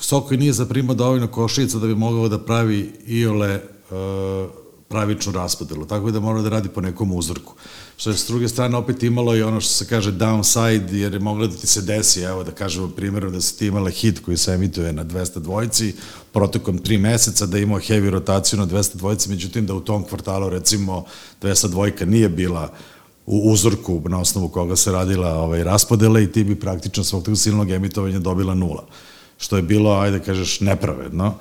Sokoj 0.00 0.36
nije 0.36 0.52
zaprimao 0.52 0.94
dovoljno 0.94 1.26
košuljica 1.26 1.78
da 1.78 1.86
bi 1.86 1.94
mogao 1.94 2.28
da 2.28 2.38
pravi 2.38 2.92
iole 3.06 3.60
uh, 3.90 4.50
pravičnu 4.88 5.32
raspodelu, 5.32 5.84
tako 5.86 6.10
da 6.10 6.20
mora 6.20 6.42
da 6.42 6.48
radi 6.48 6.68
po 6.68 6.80
nekom 6.80 7.12
uzorku. 7.12 7.54
Što 7.96 8.10
je 8.10 8.16
s 8.16 8.26
druge 8.26 8.48
strane 8.48 8.76
opet 8.76 9.02
imalo 9.02 9.36
i 9.36 9.42
ono 9.42 9.60
što 9.60 9.72
se 9.72 9.86
kaže 9.86 10.12
downside, 10.12 10.92
jer 10.92 11.12
je 11.14 11.20
moglo 11.20 11.46
da 11.46 11.56
ti 11.56 11.66
se 11.66 11.82
desi, 11.82 12.20
evo 12.20 12.44
da 12.44 12.50
kažemo 12.50 12.88
primjerom 12.88 13.32
da 13.32 13.40
se 13.40 13.56
ti 13.56 13.66
imala 13.66 13.90
hit 13.90 14.24
koji 14.24 14.36
se 14.36 14.52
emituje 14.52 14.92
na 14.92 15.04
200 15.04 15.38
dvojci, 15.38 15.94
protokom 16.32 16.78
tri 16.78 16.98
meseca 16.98 17.46
da 17.46 17.58
imao 17.58 17.78
heavy 17.78 18.10
rotaciju 18.10 18.58
na 18.58 18.66
200 18.66 18.96
dvojci, 18.96 19.30
međutim 19.30 19.66
da 19.66 19.74
u 19.74 19.80
tom 19.80 20.04
kvartalu 20.04 20.48
recimo 20.48 21.04
200 21.42 21.68
dvojka 21.68 22.04
nije 22.04 22.28
bila 22.28 22.72
u 23.30 23.52
uzorku 23.52 24.02
na 24.08 24.20
osnovu 24.20 24.48
koga 24.48 24.76
se 24.76 24.92
radila 24.92 25.34
ovaj, 25.34 25.64
raspodela 25.64 26.20
i 26.20 26.32
ti 26.32 26.44
bi 26.44 26.60
praktično 26.60 27.04
svog 27.04 27.24
tog 27.24 27.38
silnog 27.38 27.70
emitovanja 27.70 28.18
dobila 28.18 28.54
nula. 28.54 28.84
Što 29.38 29.56
je 29.56 29.62
bilo, 29.62 29.92
ajde 29.92 30.18
da 30.18 30.24
kažeš, 30.24 30.60
nepravedno 30.60 31.34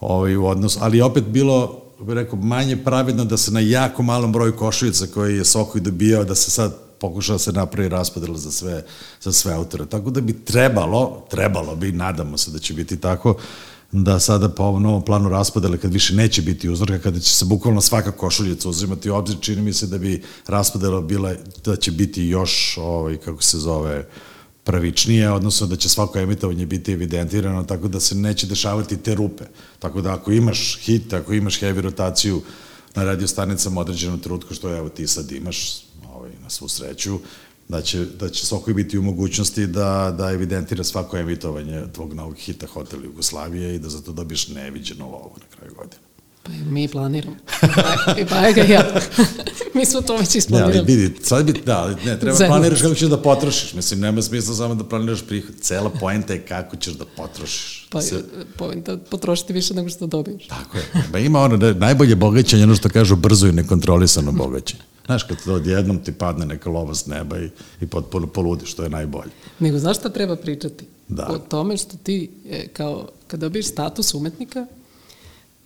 ovaj, 0.00 0.36
u 0.36 0.46
odnos, 0.46 0.78
ali 0.80 1.00
opet 1.00 1.24
bilo 1.24 1.82
rekao, 2.08 2.38
manje 2.38 2.76
pravedno 2.76 3.24
da 3.24 3.36
se 3.36 3.50
na 3.50 3.60
jako 3.60 4.02
malom 4.02 4.32
broju 4.32 4.56
košuljica 4.56 5.06
koji 5.06 5.36
je 5.36 5.44
Sokoj 5.44 5.80
dobijao, 5.80 6.24
da 6.24 6.34
se 6.34 6.50
sad 6.50 6.74
pokušao 7.00 7.34
da 7.34 7.38
se 7.38 7.52
napravi 7.52 7.88
raspodela 7.88 8.38
za 8.38 8.50
sve, 8.50 8.84
za 9.20 9.32
sve 9.32 9.52
autore. 9.52 9.86
Tako 9.86 10.10
da 10.10 10.20
bi 10.20 10.44
trebalo, 10.44 11.24
trebalo 11.30 11.76
bi, 11.76 11.92
nadamo 11.92 12.38
se 12.38 12.50
da 12.50 12.58
će 12.58 12.74
biti 12.74 12.96
tako, 12.96 13.34
da 13.92 14.20
sada 14.20 14.48
po 14.48 14.62
ovom 14.62 14.82
novom 14.82 15.04
planu 15.04 15.28
raspodele, 15.28 15.78
kad 15.78 15.92
više 15.92 16.14
neće 16.14 16.42
biti 16.42 16.68
uzorka, 16.68 16.98
kada 16.98 17.20
će 17.20 17.34
se 17.34 17.44
bukvalno 17.44 17.80
svaka 17.80 18.10
košuljica 18.12 18.68
uzimati 18.68 19.10
u 19.10 19.14
obzir, 19.14 19.36
čini 19.40 19.62
mi 19.62 19.72
se 19.72 19.86
da 19.86 19.98
bi 19.98 20.22
raspodela 20.46 21.00
bila, 21.00 21.34
da 21.64 21.76
će 21.76 21.90
biti 21.90 22.24
još, 22.24 22.78
ovaj, 22.78 23.16
kako 23.16 23.42
se 23.42 23.58
zove, 23.58 24.06
pravičnije, 24.64 25.30
odnosno 25.30 25.66
da 25.66 25.76
će 25.76 25.88
svako 25.88 26.18
emitovanje 26.18 26.66
biti 26.66 26.92
evidentirano, 26.92 27.64
tako 27.64 27.88
da 27.88 28.00
se 28.00 28.14
neće 28.14 28.46
dešavati 28.46 28.96
te 28.96 29.14
rupe. 29.14 29.44
Tako 29.78 30.00
da 30.00 30.14
ako 30.14 30.32
imaš 30.32 30.78
hit, 30.82 31.12
ako 31.12 31.32
imaš 31.32 31.60
heavy 31.60 31.80
rotaciju 31.80 32.42
na 32.94 33.04
radio 33.04 33.26
stanicama 33.26 33.80
određenom 33.80 34.20
trutku, 34.20 34.54
što 34.54 34.76
evo 34.76 34.88
ti 34.88 35.06
sad 35.06 35.32
imaš 35.32 35.82
ovaj, 36.14 36.30
na 36.42 36.50
svu 36.50 36.68
sreću, 36.68 37.18
da 37.70 37.82
će, 37.82 38.04
da 38.20 38.28
će 38.28 38.46
svako 38.46 38.72
biti 38.74 38.98
u 38.98 39.02
mogućnosti 39.02 39.66
da, 39.66 40.14
da 40.18 40.30
evidentira 40.30 40.84
svako 40.84 41.16
emitovanje 41.16 41.82
tvog 41.92 42.14
novog 42.14 42.36
hita 42.38 42.66
Hotel 42.66 43.04
Jugoslavije 43.04 43.74
i 43.74 43.78
da 43.78 43.88
za 43.88 44.00
to 44.02 44.12
dobiješ 44.12 44.48
neviđeno 44.48 45.04
lovo 45.04 45.32
na 45.36 45.56
kraju 45.56 45.74
godine. 45.74 46.02
Pa 46.42 46.52
mi 46.70 46.88
planiramo. 46.88 47.36
I 48.20 48.24
pa 48.26 48.50
ga 48.52 48.62
ja. 48.62 49.00
mi 49.74 49.86
smo 49.86 50.00
to 50.00 50.16
već 50.16 50.34
isplanirali. 50.34 50.74
Ne, 50.74 50.80
ali 50.80 50.96
vidi, 50.96 51.24
sad 51.24 51.46
bi, 51.46 51.60
da, 51.66 51.88
ne, 51.88 51.96
treba 51.96 52.18
Zemljice. 52.18 52.46
planiraš 52.46 52.82
kako 52.82 52.94
ćeš 52.94 53.08
da 53.08 53.22
potrošiš. 53.22 53.74
Mislim, 53.74 54.00
nema 54.00 54.22
smisla 54.22 54.54
samo 54.54 54.74
da 54.74 54.84
planiraš 54.84 55.22
prihod. 55.22 55.54
Cela 55.60 55.90
poenta 55.90 56.32
je 56.32 56.40
kako 56.40 56.76
ćeš 56.76 56.94
da 56.94 57.04
potrošiš. 57.16 57.86
Pa, 57.90 58.02
Se... 58.02 58.24
poenta 58.56 58.96
potrošiti 58.96 59.52
više 59.52 59.74
nego 59.74 59.88
što 59.88 60.06
dobiješ. 60.06 60.46
Tako 60.46 60.76
je. 60.76 60.84
Ba 61.12 61.18
ima 61.18 61.40
ono, 61.40 61.56
da, 61.56 61.74
najbolje 61.74 62.16
bogaćenje, 62.16 62.64
ono 62.64 62.74
što 62.74 62.88
kažu, 62.88 63.16
brzo 63.16 63.46
i 63.46 63.52
nekontrolisano 63.52 64.32
bogaćenje. 64.32 64.82
Znaš, 65.06 65.22
kad 65.22 65.44
to 65.44 65.54
odjednom 65.54 66.04
ti 66.04 66.12
padne 66.12 66.46
neka 66.46 66.70
lova 66.70 66.94
s 66.94 67.06
neba 67.06 67.38
i, 67.38 67.50
i 67.80 67.86
potpuno 67.86 68.26
poludi, 68.26 68.66
što 68.66 68.82
je 68.82 68.90
najbolje. 68.90 69.30
Nego 69.58 69.78
znaš 69.78 69.98
šta 69.98 70.08
treba 70.08 70.36
pričati? 70.36 70.84
Da. 71.08 71.26
O 71.30 71.38
tome 71.38 71.76
što 71.76 71.96
ti, 72.02 72.30
e, 72.50 72.68
kao, 72.68 73.08
kad 73.26 73.40
dobiješ 73.40 73.66
status 73.66 74.14
umetnika, 74.14 74.66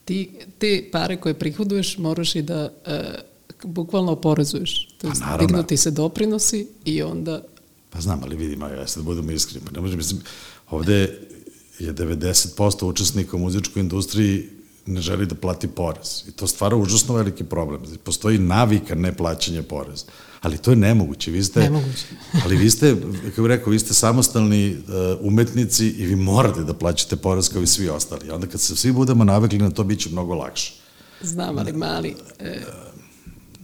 ti 0.04 0.30
te 0.58 0.88
pare 0.92 1.16
koje 1.16 1.34
prihoduješ 1.34 1.98
moraš 1.98 2.34
i 2.34 2.42
da 2.42 2.70
e, 2.86 3.00
bukvalno 3.62 4.12
oporezuješ. 4.12 4.88
To 4.98 5.06
je 5.06 5.12
pa, 5.20 5.36
dignuti 5.36 5.76
se 5.76 5.90
doprinosi 5.90 6.66
i 6.84 7.02
onda... 7.02 7.42
Pa 7.90 8.00
znam, 8.00 8.20
ali 8.22 8.36
vidim, 8.36 8.60
ja 8.60 8.86
sad 8.86 9.02
da 9.02 9.06
budemo 9.06 9.30
iskreni. 9.30 9.66
Pa 9.66 9.72
ne 9.72 9.80
možem, 9.80 9.96
mislim, 9.96 10.20
ovde 10.70 11.18
je 11.78 11.94
90% 11.94 12.84
učesnika 12.84 13.36
u 13.36 13.40
muzičkoj 13.40 13.80
industriji 13.80 14.48
ne 14.86 15.00
želi 15.00 15.26
da 15.26 15.34
plati 15.34 15.68
porez. 15.68 16.22
I 16.28 16.32
to 16.32 16.46
stvara 16.46 16.76
užasno 16.76 17.14
veliki 17.14 17.44
problem. 17.44 17.82
Postoji 18.04 18.38
navika 18.38 18.94
neplaćanja 18.94 19.62
poreza. 19.62 20.04
Ali 20.40 20.58
to 20.58 20.70
je 20.70 20.76
nemoguće. 20.76 21.30
Vi 21.30 21.44
ste, 21.44 21.60
nemoguće. 21.60 22.06
ali 22.44 22.56
vi 22.56 22.70
ste, 22.70 22.96
kako 23.24 23.42
bih 23.42 23.48
rekao, 23.48 23.70
vi 23.70 23.78
ste 23.78 23.94
samostalni 23.94 24.76
uh, 24.76 25.26
umetnici 25.26 25.86
i 25.86 26.06
vi 26.06 26.16
morate 26.16 26.64
da 26.64 26.74
plaćate 26.74 27.16
porez 27.16 27.48
kao 27.48 27.62
i 27.62 27.66
svi 27.66 27.88
ostali. 27.88 28.30
Onda 28.30 28.46
kad 28.46 28.60
se 28.60 28.76
svi 28.76 28.92
budemo 28.92 29.24
navikli 29.24 29.58
na 29.58 29.70
to, 29.70 29.84
bit 29.84 30.00
će 30.00 30.10
mnogo 30.10 30.34
lakše. 30.34 30.74
Znam, 31.22 31.58
ali 31.58 31.72
mali, 31.72 32.16
e, 32.38 32.60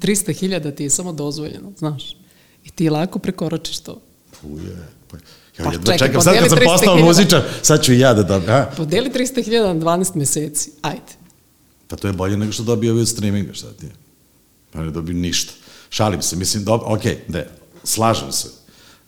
300.000 0.00 0.74
ti 0.74 0.82
je 0.82 0.90
samo 0.90 1.12
dozvoljeno, 1.12 1.72
znaš. 1.78 2.16
I 2.64 2.70
ti 2.70 2.90
lako 2.90 3.18
prekoračiš 3.18 3.78
to. 3.78 4.00
Puje, 4.42 4.76
pa, 5.10 5.16
ja 5.58 5.64
pa, 5.64 5.72
jedva 5.72 5.98
čekam, 5.98 6.22
sad 6.22 6.38
kad 6.38 6.48
sam 6.48 6.58
postao 6.64 6.96
muzičar, 6.96 7.42
sad 7.62 7.84
ću 7.84 7.92
i 7.92 7.98
ja 7.98 8.14
da 8.14 8.22
dobim. 8.22 8.50
A? 8.50 8.66
Podeli 8.76 9.10
300.000 9.10 9.72
na 9.72 9.74
12 9.74 10.16
meseci, 10.16 10.70
ajde. 10.82 11.12
Pa 11.88 11.96
to 11.96 12.06
je 12.06 12.12
bolje 12.12 12.36
nego 12.36 12.52
što 12.52 12.62
dobio 12.62 12.94
od 12.94 13.08
streaminga, 13.08 13.52
šta 13.54 13.72
ti 13.72 13.86
je? 13.86 13.92
Pa 14.72 14.80
ne 14.80 14.90
dobio 14.90 15.14
ništa. 15.14 15.52
Šalim 15.90 16.22
se, 16.22 16.36
mislim, 16.36 16.64
do, 16.64 16.74
ok, 16.74 17.04
ne, 17.28 17.48
slažem 17.84 18.32
se, 18.32 18.48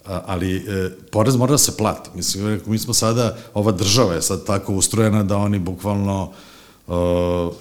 ali 0.04 0.56
e, 0.56 0.90
porez 1.10 1.36
mora 1.36 1.50
da 1.50 1.58
se 1.58 1.76
plati. 1.76 2.10
Mislim, 2.14 2.60
mi 2.66 2.78
smo 2.78 2.94
sada, 2.94 3.36
ova 3.54 3.72
država 3.72 4.14
je 4.14 4.22
sad 4.22 4.46
tako 4.46 4.74
ustrojena 4.74 5.22
da 5.22 5.36
oni 5.36 5.58
bukvalno 5.58 6.32
uh, 6.86 6.94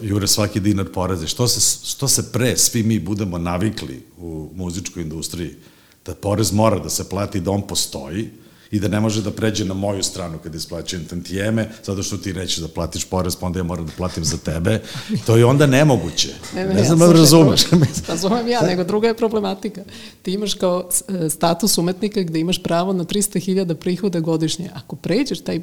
jure 0.02 0.28
svaki 0.28 0.60
dinar 0.60 0.86
poreze. 0.94 1.28
Što 1.28 1.48
se, 1.48 1.86
što 1.86 2.08
se 2.08 2.32
pre 2.32 2.58
svi 2.58 2.84
mi 2.84 3.00
budemo 3.00 3.38
navikli 3.38 4.04
u 4.18 4.50
muzičkoj 4.56 5.04
industriji 5.04 5.56
da 6.06 6.16
porez 6.16 6.52
mora 6.52 6.80
da 6.80 6.90
se 6.90 7.10
plati, 7.10 7.40
da 7.40 7.52
on 7.52 7.62
postoji, 7.68 8.30
i 8.72 8.80
da 8.80 8.88
ne 8.88 9.00
može 9.00 9.22
da 9.22 9.32
pređe 9.32 9.66
na 9.66 9.74
moju 9.74 10.04
stranu 10.04 10.40
kada 10.44 10.58
isplaćujem 10.58 11.06
tantijeme, 11.06 11.70
zato 11.84 12.04
što 12.04 12.18
ti 12.18 12.34
nećeš 12.34 12.58
da 12.58 12.68
platiš 12.68 13.06
porez, 13.06 13.36
pa 13.36 13.46
onda 13.46 13.60
ja 13.60 13.64
moram 13.64 13.86
da 13.86 13.92
platim 13.98 14.26
za 14.26 14.38
tebe. 14.38 14.82
To 15.26 15.36
je 15.36 15.46
onda 15.46 15.66
nemoguće. 15.66 16.30
Ne, 16.56 16.66
ne, 16.66 16.74
ne 16.74 16.84
znam 16.84 17.00
da 17.00 17.06
ja, 17.06 17.12
razumeš. 17.12 17.62
Razumem 18.08 18.48
ja, 18.48 18.62
nego 18.62 18.84
druga 18.84 19.08
je 19.08 19.18
problematika. 19.18 19.84
Ti 20.22 20.32
imaš 20.32 20.54
kao 20.54 20.90
e, 21.08 21.30
status 21.30 21.78
umetnika 21.78 22.22
gde 22.22 22.40
imaš 22.40 22.64
pravo 22.64 22.94
na 22.94 23.04
300.000 23.04 23.74
prihoda 23.74 24.20
godišnje. 24.20 24.70
Ako 24.74 24.96
pređeš 24.96 25.42
taj, 25.42 25.62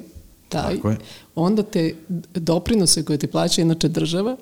taj 0.49 0.77
onda 1.35 1.63
te 1.63 1.95
doprinose 2.35 3.05
koje 3.05 3.19
ti 3.19 3.27
plaća 3.27 3.63
inače 3.63 3.89
država, 3.89 4.37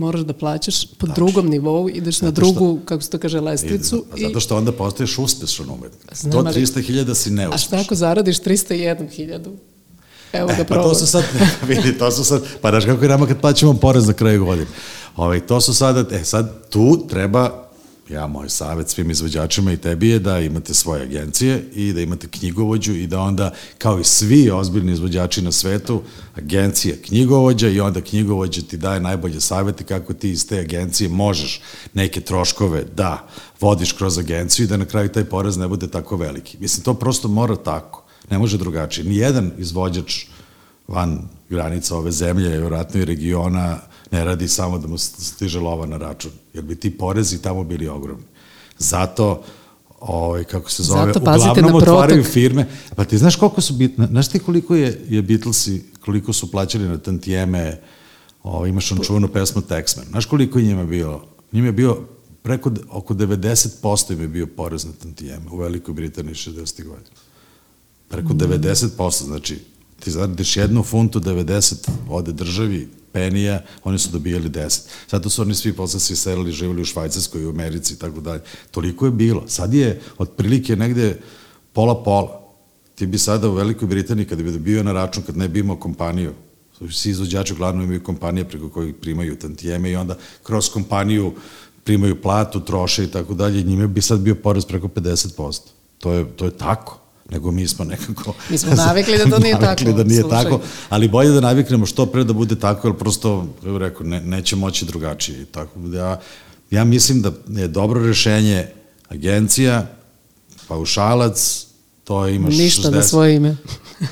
moraš 0.00 0.20
da 0.20 0.32
plaćaš 0.32 0.86
po 0.86 1.06
Tačno. 1.06 1.14
drugom 1.14 1.48
nivou, 1.48 1.88
ideš 1.88 2.14
zato 2.14 2.26
na 2.26 2.30
drugu, 2.30 2.76
što, 2.76 2.86
kako 2.86 3.02
se 3.02 3.10
to 3.10 3.18
kaže, 3.18 3.40
lestvicu. 3.40 4.04
I, 4.16 4.22
zato 4.22 4.40
što 4.40 4.56
onda 4.56 4.72
postaješ 4.72 5.18
uspešan 5.18 5.70
umetnik. 5.70 6.14
Znam, 6.14 6.44
Do 6.44 6.50
300.000 6.50 7.14
si 7.14 7.30
neuspešan. 7.30 7.54
A 7.54 7.58
šta 7.58 7.80
ako 7.80 7.94
zaradiš 7.94 8.40
301.000? 8.40 9.56
Evo 10.32 10.46
ga 10.48 10.62
e, 10.62 10.64
pa 10.64 10.74
to 10.74 10.94
su 10.94 11.06
sad, 11.06 11.24
vidi, 11.68 11.98
to 11.98 12.10
su 12.10 12.24
sad, 12.24 12.42
pa 12.60 12.70
daš 12.70 12.84
kako 12.84 13.02
je 13.04 13.08
nama 13.08 13.26
kad 13.26 13.40
plaćamo 13.40 13.74
porez 13.74 14.06
na 14.06 14.12
kraju 14.12 14.44
godine. 14.44 14.70
Ovaj, 15.16 15.40
to 15.46 15.60
su 15.60 15.74
sada, 15.74 16.16
e 16.16 16.24
sad 16.24 16.68
tu 16.70 17.06
treba 17.08 17.69
ja 18.10 18.26
moj 18.26 18.48
savet 18.48 18.88
svim 18.88 19.10
izvođačima 19.10 19.72
i 19.72 19.76
tebi 19.76 20.08
je 20.08 20.18
da 20.18 20.38
imate 20.38 20.74
svoje 20.74 21.02
agencije 21.02 21.64
i 21.74 21.92
da 21.92 22.00
imate 22.00 22.28
knjigovođu 22.28 22.94
i 22.94 23.06
da 23.06 23.20
onda, 23.20 23.52
kao 23.78 24.00
i 24.00 24.04
svi 24.04 24.50
ozbiljni 24.50 24.92
izvođači 24.92 25.42
na 25.42 25.52
svetu, 25.52 26.02
agencija 26.34 26.96
knjigovođa 27.06 27.68
i 27.68 27.80
onda 27.80 28.00
knjigovođa 28.00 28.62
ti 28.62 28.76
daje 28.76 29.00
najbolje 29.00 29.40
savete 29.40 29.84
kako 29.84 30.14
ti 30.14 30.30
iz 30.30 30.48
te 30.48 30.58
agencije 30.58 31.08
možeš 31.08 31.60
neke 31.94 32.20
troškove 32.20 32.84
da 32.96 33.28
vodiš 33.60 33.92
kroz 33.92 34.18
agenciju 34.18 34.64
i 34.64 34.68
da 34.68 34.76
na 34.76 34.84
kraju 34.84 35.08
taj 35.08 35.24
porez 35.24 35.56
ne 35.56 35.68
bude 35.68 35.88
tako 35.88 36.16
veliki. 36.16 36.56
Mislim, 36.60 36.84
to 36.84 36.94
prosto 36.94 37.28
mora 37.28 37.56
tako. 37.56 38.04
Ne 38.30 38.38
može 38.38 38.58
drugačije. 38.58 39.04
Nijedan 39.04 39.52
izvođač 39.58 40.24
van 40.88 41.28
granica 41.48 41.96
ove 41.96 42.10
zemlje, 42.12 42.48
vjerojatno 42.48 43.00
i 43.00 43.04
regiona, 43.04 43.78
ne 44.10 44.24
radi 44.24 44.48
samo 44.48 44.78
da 44.78 44.88
mu 44.88 44.98
stiže 44.98 45.60
lova 45.60 45.86
na 45.86 45.96
račun, 45.96 46.32
jer 46.54 46.64
bi 46.64 46.76
ti 46.76 46.98
porezi 46.98 47.42
tamo 47.42 47.64
bili 47.64 47.88
ogromni. 47.88 48.24
Zato, 48.78 49.42
ovaj, 50.00 50.44
kako 50.44 50.70
se 50.70 50.82
zove, 50.82 51.12
Zato 51.12 51.20
uglavnom 51.20 51.74
otvaraju 51.74 52.24
firme. 52.24 52.66
Pa 52.96 53.04
ti 53.04 53.18
znaš 53.18 53.36
koliko 53.36 53.60
su 53.60 53.74
bitne, 53.74 54.06
znaš 54.06 54.28
ti 54.28 54.38
koliko 54.38 54.76
je, 54.76 55.00
je 55.08 55.22
Beatlesi, 55.22 55.84
koliko 56.00 56.32
su 56.32 56.50
plaćali 56.50 56.88
na 56.88 56.98
tantijeme, 56.98 57.80
ovaj, 58.42 58.68
imaš 58.68 58.92
on 58.92 58.98
čuvanu 58.98 59.28
pesmu 59.28 59.62
Texman, 59.62 60.08
znaš 60.08 60.26
koliko 60.26 60.58
je 60.58 60.64
njima 60.64 60.84
bilo? 60.84 61.24
Njima 61.52 61.66
je 61.66 61.72
bio 61.72 61.98
preko, 62.42 62.72
oko 62.90 63.14
90% 63.14 64.12
im 64.12 64.20
je 64.20 64.28
bio 64.28 64.46
porez 64.46 64.84
na 64.84 64.92
tantijeme 64.92 65.50
u 65.50 65.56
Velikoj 65.56 65.94
Britaniji 65.94 66.34
60. 66.34 66.84
godina. 66.84 67.16
Preko 68.08 68.34
mm. 68.34 68.38
90%, 68.38 69.24
znači 69.24 69.58
ti 70.00 70.10
zaradiš 70.10 70.56
jednu 70.56 70.82
funtu, 70.82 71.20
90 71.20 71.88
ode 72.08 72.32
državi, 72.32 72.88
penija, 73.12 73.62
oni 73.84 73.98
su 73.98 74.10
dobijali 74.10 74.50
10. 74.50 74.80
Zato 75.10 75.30
su 75.30 75.42
oni 75.42 75.54
svi 75.54 75.72
posle 75.72 76.00
se 76.00 76.12
iselili, 76.12 76.52
živjeli 76.52 76.82
u 76.82 76.84
Švajcarskoj, 76.84 77.46
u 77.46 77.50
Americi 77.50 77.94
i 77.94 77.96
tako 77.96 78.20
dalje. 78.20 78.42
Toliko 78.70 79.06
je 79.06 79.10
bilo. 79.10 79.44
Sad 79.48 79.74
je 79.74 80.00
otprilike 80.18 80.76
negde 80.76 81.20
pola-pola. 81.72 82.40
Ti 82.94 83.06
bi 83.06 83.18
sada 83.18 83.48
u 83.48 83.54
Velikoj 83.54 83.88
Britaniji, 83.88 84.26
kada 84.26 84.42
bi 84.42 84.52
dobio 84.52 84.82
na 84.82 84.92
račun, 84.92 85.22
kad 85.22 85.36
ne 85.36 85.48
bi 85.48 85.60
imao 85.60 85.76
kompaniju, 85.76 86.32
svi 86.90 87.10
izvođači 87.10 87.52
uglavnom 87.52 87.84
imaju 87.84 88.02
kompanije 88.02 88.48
preko 88.48 88.68
kojih 88.68 88.94
primaju 88.94 89.38
tantijeme 89.38 89.90
i 89.90 89.96
onda 89.96 90.16
kroz 90.42 90.68
kompaniju 90.68 91.34
primaju 91.84 92.22
platu, 92.22 92.60
troše 92.60 93.04
i 93.04 93.06
tako 93.06 93.34
dalje, 93.34 93.62
njime 93.62 93.86
bi 93.86 94.02
sad 94.02 94.20
bio 94.20 94.34
porez 94.34 94.64
preko 94.64 94.88
50%. 94.88 95.60
To 95.98 96.12
je, 96.12 96.24
to 96.36 96.44
je 96.44 96.50
tako 96.50 96.99
nego 97.30 97.50
mi 97.50 97.68
smo 97.68 97.84
nekako... 97.84 98.34
Mi 98.50 98.58
smo 98.58 98.74
navikli 98.74 99.18
da 99.18 99.30
to 99.30 99.38
nije 99.38 99.54
navikli 99.60 99.86
tako. 99.86 99.96
da 99.96 100.04
nije 100.04 100.20
slušaj. 100.20 100.42
tako, 100.42 100.60
ali 100.88 101.08
bolje 101.08 101.30
da 101.30 101.40
naviknemo 101.40 101.86
što 101.86 102.06
pre 102.06 102.24
da 102.24 102.32
bude 102.32 102.56
tako, 102.56 102.88
jer 102.88 102.96
prosto, 102.96 103.46
kako 103.62 103.78
rekao, 103.78 104.06
ne, 104.06 104.20
neće 104.20 104.56
moći 104.56 104.84
drugačije. 104.84 105.44
Tako 105.44 105.78
da 105.78 105.98
ja, 105.98 106.20
ja 106.70 106.84
mislim 106.84 107.22
da 107.22 107.32
je 107.60 107.68
dobro 107.68 108.06
rešenje 108.06 108.66
agencija, 109.08 109.86
paušalac, 110.68 111.66
to 112.04 112.28
imaš 112.28 112.56
Ništa 112.56 112.88
60. 112.88 112.94
na 112.94 113.02
svoje 113.02 113.36
ime. 113.36 113.56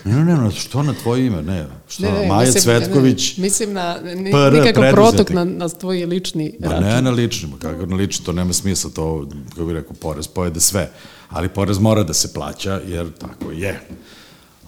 Ne, 0.05 0.25
ne, 0.25 0.37
ne, 0.37 0.51
što 0.51 0.83
na 0.83 0.95
tvoje 1.03 1.27
ime, 1.27 1.43
ne. 1.43 1.67
Što, 1.89 2.03
ne, 2.03 2.13
ne, 2.13 2.29
Maja 2.29 2.47
mislim, 2.47 2.63
Cvetković, 2.63 3.37
ne, 3.37 3.43
mislim 3.43 3.73
na, 3.73 3.99
ni, 4.15 4.31
PR, 4.31 4.53
nikakav 4.53 4.93
protok 4.93 5.31
na, 5.31 5.45
na 5.45 5.69
tvoj 5.69 6.07
lični 6.07 6.55
pa 6.63 6.69
račun. 6.69 6.85
Ne 6.85 7.03
na 7.03 7.11
lični, 7.11 7.49
kako 7.59 7.87
na 7.87 7.97
lični, 7.97 8.25
to 8.25 8.33
nema 8.33 8.53
smisla, 8.53 8.91
to, 8.91 9.29
kako 9.49 9.65
bih 9.65 9.75
rekao, 9.75 9.97
porez 10.01 10.27
pojede 10.27 10.61
sve 10.61 10.91
ali 11.29 11.49
porez 11.49 11.79
mora 11.79 12.03
da 12.03 12.15
se 12.15 12.33
plaća, 12.33 12.81
jer 12.87 13.13
tako 13.19 13.51
je. 13.51 13.81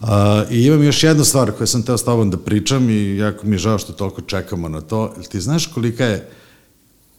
Uh, 0.01 0.07
I 0.51 0.65
imam 0.65 0.83
još 0.83 1.03
jednu 1.03 1.23
stvar 1.23 1.51
koju 1.51 1.67
sam 1.67 1.83
teo 1.83 1.97
s 1.97 2.03
tobom 2.03 2.31
da 2.31 2.37
pričam 2.37 2.89
i 2.89 3.17
jako 3.17 3.47
mi 3.47 3.55
je 3.55 3.59
žao 3.59 3.77
što 3.77 3.93
toliko 3.93 4.21
čekamo 4.21 4.69
na 4.69 4.81
to. 4.81 5.13
Ti 5.29 5.41
znaš 5.41 5.67
kolika 5.67 6.05
je, 6.05 6.29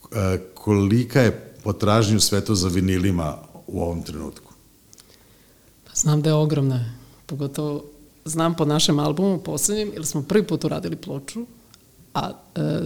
uh, 0.02 0.16
kolika 0.54 1.20
je 1.20 1.54
potražnja 1.64 2.16
u 2.16 2.20
svetu 2.20 2.54
za 2.54 2.68
vinilima 2.68 3.36
u 3.66 3.82
ovom 3.82 4.02
trenutku? 4.02 4.52
Pa 5.84 5.90
znam 5.94 6.22
da 6.22 6.30
je 6.30 6.34
ogromna. 6.34 6.84
Pogotovo 7.26 7.84
znam 8.24 8.54
po 8.54 8.64
našem 8.64 8.98
albumu 8.98 9.38
poslednjem, 9.38 9.90
jer 9.94 10.06
smo 10.06 10.22
prvi 10.22 10.46
put 10.46 10.64
uradili 10.64 10.96
ploču, 10.96 11.46
a 12.14 12.30
e, 12.54 12.80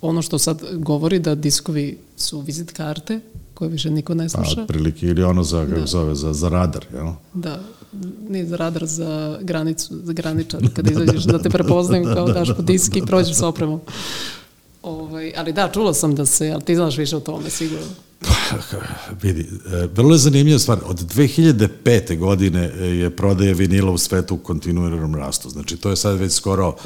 ono 0.00 0.22
što 0.22 0.38
sad 0.38 0.62
govori 0.72 1.18
da 1.18 1.34
diskovi 1.34 1.98
su 2.16 2.40
vizit 2.40 2.72
karte, 2.72 3.20
koje 3.54 3.70
više 3.70 3.90
niko 3.90 4.14
ne 4.14 4.28
sluša. 4.28 4.56
Pa, 4.56 4.62
otprilike, 4.62 5.06
ili 5.06 5.22
ono 5.22 5.42
za, 5.42 5.66
kako 5.66 5.80
da. 5.80 5.86
zove, 5.86 6.14
za, 6.14 6.32
za 6.32 6.48
radar, 6.48 6.86
jel? 6.92 7.12
Da, 7.34 7.60
nije 8.28 8.46
za 8.46 8.56
radar, 8.56 8.86
za 8.86 9.38
granicu, 9.42 10.00
za 10.04 10.12
graničar, 10.12 10.60
kada 10.74 10.90
da, 10.90 11.02
izađeš, 11.02 11.24
da, 11.24 11.32
da, 11.32 11.38
da 11.38 11.42
te 11.42 11.50
prepoznajem 11.50 12.04
da, 12.08 12.14
kao 12.14 12.26
da, 12.26 12.32
daš 12.32 12.56
po 12.56 12.62
disk 12.62 12.96
i 12.96 13.06
prođeš 13.06 13.36
s 13.36 13.42
opremom. 13.42 13.80
Ovaj, 14.82 15.32
ali 15.36 15.52
da, 15.52 15.70
čula 15.74 15.94
sam 15.94 16.14
da 16.14 16.26
se, 16.26 16.50
ali 16.50 16.62
ti 16.62 16.76
znaš 16.76 16.98
više 16.98 17.16
o 17.16 17.20
tome, 17.20 17.50
sigurno. 17.50 17.86
Vidi, 19.22 19.40
e, 19.40 19.88
vrlo 19.94 20.14
je 20.14 20.18
zanimljiva 20.18 20.58
stvar. 20.58 20.78
Od 20.84 21.14
2005. 21.14 22.18
godine 22.18 22.72
e, 22.80 22.84
je 22.86 23.10
prodaje 23.10 23.54
vinila 23.54 23.92
u 23.92 23.98
svetu 23.98 24.34
u 24.34 24.38
kontinuiranom 24.38 25.14
rastu. 25.14 25.50
Znači, 25.50 25.76
to 25.76 25.90
je 25.90 25.96
sad 25.96 26.18
već 26.18 26.32
skoro 26.32 26.76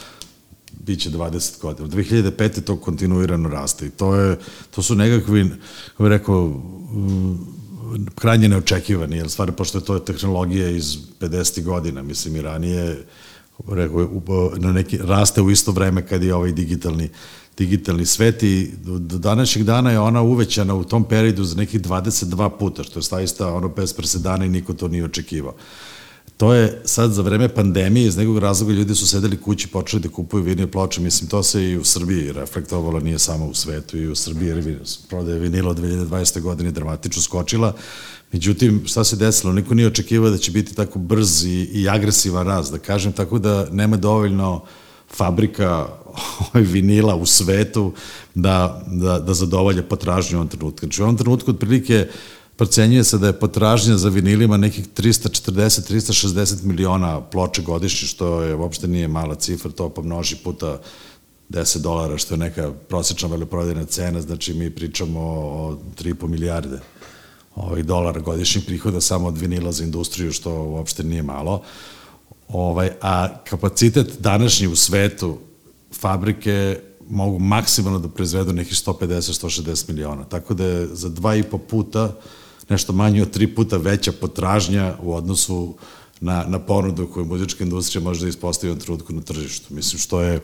biće 0.80 1.10
20 1.10 1.60
godina. 1.60 1.84
Od 1.84 1.94
2005. 1.94 2.60
to 2.60 2.76
kontinuirano 2.76 3.48
raste 3.48 3.86
i 3.86 3.90
to, 3.90 4.14
je, 4.14 4.38
to 4.70 4.82
su 4.82 4.94
nekakvi, 4.94 5.50
kako 5.90 6.02
bih 6.02 6.10
rekao, 6.10 6.46
mm, 6.46 7.38
krajnje 8.14 8.48
neočekivani, 8.48 9.16
jer 9.16 9.30
stvari, 9.30 9.52
pošto 9.52 9.78
je 9.78 9.84
to 9.84 9.98
tehnologija 9.98 10.68
iz 10.68 10.96
50. 11.20 11.62
godina, 11.62 12.02
mislim 12.02 12.36
i 12.36 12.42
ranije, 12.42 13.04
rekao, 13.68 14.08
na 14.56 14.72
neki, 14.72 14.98
raste 14.98 15.42
u 15.42 15.50
isto 15.50 15.72
vreme 15.72 16.06
kad 16.06 16.22
je 16.22 16.34
ovaj 16.34 16.52
digitalni 16.52 17.08
digitalni 17.58 18.06
svet 18.06 18.42
i 18.42 18.70
do, 18.84 18.98
do 18.98 19.18
današnjeg 19.18 19.64
dana 19.64 19.90
je 19.90 20.00
ona 20.00 20.22
uvećana 20.22 20.74
u 20.74 20.84
tom 20.84 21.04
periodu 21.04 21.44
za 21.44 21.56
nekih 21.56 21.80
22 21.80 22.50
puta, 22.58 22.82
što 22.82 22.98
je 22.98 23.02
staista 23.02 23.54
ono 23.54 23.68
bez 23.68 23.92
presedana 23.92 24.44
i 24.44 24.48
niko 24.48 24.74
to 24.74 24.88
nije 24.88 25.04
očekivao 25.04 25.54
to 26.42 26.54
je 26.54 26.80
sad 26.84 27.12
za 27.12 27.22
vreme 27.22 27.48
pandemije, 27.48 28.06
iz 28.06 28.16
nekog 28.16 28.38
razloga 28.38 28.72
ljudi 28.72 28.94
su 28.94 29.06
sedeli 29.06 29.36
kući, 29.36 29.68
počeli 29.68 30.02
da 30.02 30.08
kupuju 30.08 30.42
vinil 30.42 30.68
ploče, 30.68 31.00
mislim, 31.00 31.30
to 31.30 31.42
se 31.42 31.64
i 31.64 31.76
u 31.76 31.84
Srbiji 31.84 32.32
reflektovalo, 32.32 33.00
nije 33.00 33.18
samo 33.18 33.46
u 33.46 33.54
svetu, 33.54 33.98
i 33.98 34.08
u 34.08 34.14
Srbiji, 34.14 34.48
jer 34.48 34.78
prodaje 35.08 35.38
vinila 35.38 35.70
od 35.70 35.78
2020. 35.78 36.40
godine 36.40 36.70
dramatično 36.70 37.22
skočila, 37.22 37.72
Međutim, 38.32 38.82
šta 38.86 39.04
se 39.04 39.16
desilo? 39.16 39.52
Niko 39.52 39.74
nije 39.74 39.86
očekivao 39.86 40.30
da 40.30 40.38
će 40.38 40.50
biti 40.50 40.74
tako 40.74 40.98
brz 40.98 41.44
i, 41.44 41.68
i 41.72 41.88
agresivan 41.88 42.46
rast, 42.46 42.72
da 42.72 42.78
kažem, 42.78 43.12
tako 43.12 43.38
da 43.38 43.66
nema 43.70 43.96
dovoljno 43.96 44.64
fabrika 45.14 45.86
ovaj, 46.54 46.64
vinila 46.64 47.14
u 47.14 47.26
svetu 47.26 47.92
da, 48.34 48.82
da, 48.86 49.18
da 49.18 49.34
zadovolje 49.34 49.82
potražnju 49.82 50.38
u 50.38 50.40
ovom 50.40 50.48
trenutku. 50.48 50.86
Znači, 50.86 51.02
u 51.02 51.04
ovom 51.04 51.16
trenutku 51.16 51.50
otprilike 51.50 52.08
procenjuje 52.56 53.04
se 53.04 53.18
da 53.18 53.26
je 53.26 53.38
potražnja 53.38 53.96
za 53.96 54.08
vinilima 54.08 54.56
nekih 54.56 54.88
340-360 54.96 56.64
miliona 56.64 57.20
ploče 57.20 57.62
godišnje, 57.62 58.08
što 58.08 58.42
je 58.42 58.54
uopšte 58.54 58.88
nije 58.88 59.08
mala 59.08 59.34
cifra, 59.34 59.70
to 59.70 59.88
pomnoži 59.88 60.36
puta 60.36 60.78
10 61.50 61.78
dolara, 61.78 62.18
što 62.18 62.34
je 62.34 62.38
neka 62.38 62.72
prosječna 62.88 63.28
veleprodajna 63.28 63.84
cena, 63.84 64.20
znači 64.20 64.54
mi 64.54 64.70
pričamo 64.70 65.20
o 65.20 65.78
3,5 65.98 66.28
milijarde 66.28 66.80
ovih 67.56 67.84
dolara 67.84 68.20
godišnjih 68.20 68.64
prihoda 68.64 69.00
samo 69.00 69.28
od 69.28 69.38
vinila 69.38 69.72
za 69.72 69.84
industriju, 69.84 70.32
što 70.32 70.52
uopšte 70.52 71.04
nije 71.04 71.22
malo. 71.22 71.62
Ovaj, 72.52 72.90
a 73.00 73.28
kapacitet 73.44 74.16
današnji 74.18 74.66
u 74.66 74.76
svetu 74.76 75.38
fabrike 76.00 76.78
mogu 77.08 77.38
maksimalno 77.38 77.98
da 77.98 78.08
proizvedu 78.08 78.52
nekih 78.52 78.72
150-160 78.72 79.88
miliona. 79.88 80.24
Tako 80.24 80.54
da 80.54 80.64
je 80.64 80.86
za 80.86 81.08
dva 81.08 81.36
i 81.36 81.42
po 81.42 81.58
puta 81.58 82.16
nešto 82.68 82.92
manje 82.92 83.22
od 83.22 83.30
tri 83.30 83.54
puta 83.54 83.76
veća 83.76 84.12
potražnja 84.12 84.94
u 85.02 85.14
odnosu 85.14 85.74
na, 86.20 86.44
na 86.48 86.58
ponudu 86.58 87.06
koju 87.06 87.24
muzička 87.24 87.64
industrija 87.64 88.02
može 88.02 88.20
da 88.20 88.28
ispostavi 88.28 88.72
u 88.72 88.78
trenutku 88.78 89.12
na 89.12 89.20
tržištu. 89.20 89.74
Mislim, 89.74 90.00
što 90.00 90.20
je 90.20 90.40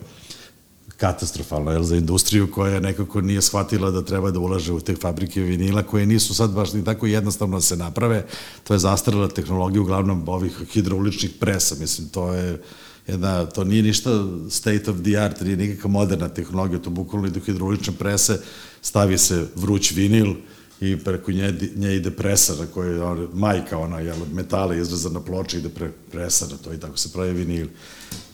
katastrofalno 0.99 1.71
jel, 1.71 1.83
za 1.83 1.97
industriju 1.97 2.51
koja 2.53 2.81
nekako 2.81 3.21
nije 3.21 3.43
shvatila 3.43 3.91
da 3.91 4.05
treba 4.05 4.31
da 4.31 4.39
ulaže 4.39 4.73
u 4.73 4.81
te 4.81 4.97
fabrike 4.97 5.41
vinila 5.41 5.83
koje 5.83 6.07
nisu 6.07 6.35
sad 6.35 6.51
baš 6.51 6.73
ni 6.73 6.85
tako 6.85 7.07
jednostavno 7.07 7.57
da 7.57 7.61
se 7.61 7.77
naprave. 7.77 8.27
To 8.65 8.75
je 8.75 8.79
zastarala 8.79 9.29
tehnologija 9.29 9.83
uglavnom 9.83 10.29
ovih 10.29 10.59
hidrauličnih 10.73 11.31
presa. 11.41 11.75
Mislim, 11.81 12.09
to 12.09 12.33
je 12.35 12.63
jedna, 13.07 13.47
to 13.47 13.65
nije 13.65 13.83
ništa 13.83 14.11
state 14.51 14.91
of 14.91 14.97
the 15.03 15.17
art, 15.17 15.41
nije 15.41 15.57
nikakva 15.57 15.91
moderna 15.91 16.29
tehnologija, 16.29 16.83
to 16.83 16.91
bukvalno 16.91 17.29
idu 17.29 17.41
hidraulične 17.41 17.93
prese, 17.99 18.41
stavi 18.83 19.19
se 19.19 19.47
vruć 19.55 19.93
vinil, 19.93 20.35
i 20.81 20.97
preko 20.97 21.33
nje, 21.33 21.55
nje 21.77 21.97
ide 21.97 22.11
presara 22.11 22.67
koja 22.67 22.91
je 22.91 23.03
ona, 23.03 23.27
majka 23.33 23.79
ona 23.79 24.01
jel, 24.01 24.17
metala 24.33 24.75
izrezana 24.75 25.21
ploča 25.21 25.59
ide 25.59 25.69
pre, 25.69 25.91
presara 26.13 26.57
to 26.65 26.73
i 26.73 26.81
tako 26.81 26.97
se 26.97 27.13
pravi 27.13 27.33
vinil. 27.33 27.67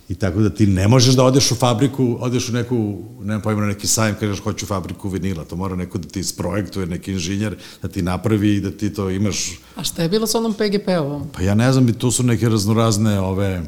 I 0.09 0.15
tako 0.15 0.41
da 0.41 0.51
ti 0.51 0.67
ne 0.67 0.89
možeš 0.89 1.15
da 1.15 1.25
odeš 1.25 1.53
u 1.53 1.55
fabriku 1.55 2.17
odeš 2.21 2.49
u 2.49 2.53
neku, 2.53 2.99
nema 3.21 3.41
pojma 3.41 3.61
na 3.61 3.67
neki 3.67 3.87
sajam 3.87 4.17
kažeš 4.21 4.41
hoću 4.41 4.67
fabriku 4.67 5.09
vinila, 5.09 5.45
to 5.45 5.57
mora 5.57 5.77
neko 5.77 5.99
da 5.99 6.09
ti 6.09 6.21
isprojektuje, 6.21 6.87
neki 6.87 7.13
inženjer 7.13 7.57
da 7.83 7.89
ti 7.89 8.03
napravi 8.03 8.55
i 8.55 8.61
da 8.61 8.71
ti 8.71 8.95
to 8.95 9.11
imaš. 9.11 9.61
A 9.77 9.85
šta 9.85 10.03
je 10.03 10.09
bilo 10.09 10.27
sa 10.27 10.39
onom 10.39 10.55
PGP-ovom? 10.55 11.23
Pa 11.33 11.43
ja 11.43 11.55
ne 11.55 11.73
znam, 11.73 11.93
tu 11.93 12.11
su 12.11 12.23
neke 12.23 12.49
raznorazne 12.49 13.21
ove 13.21 13.63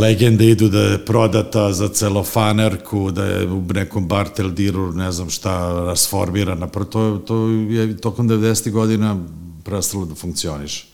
legende 0.00 0.50
idu 0.50 0.68
da 0.68 0.80
je 0.80 1.04
prodata 1.04 1.72
za 1.72 1.88
celofanerku, 1.88 3.10
da 3.10 3.24
je 3.24 3.48
u 3.48 3.62
nekom 3.74 4.08
bartel 4.08 4.50
diru, 4.50 4.92
ne 4.92 5.12
znam 5.12 5.30
šta, 5.30 5.84
rasformirana. 5.86 6.66
To, 6.66 7.22
to 7.26 7.48
je 7.48 7.96
tokom 7.96 8.28
90. 8.28 8.70
godina 8.70 9.16
prestalo 9.64 10.04
da 10.04 10.14
funkcioniše. 10.14 10.93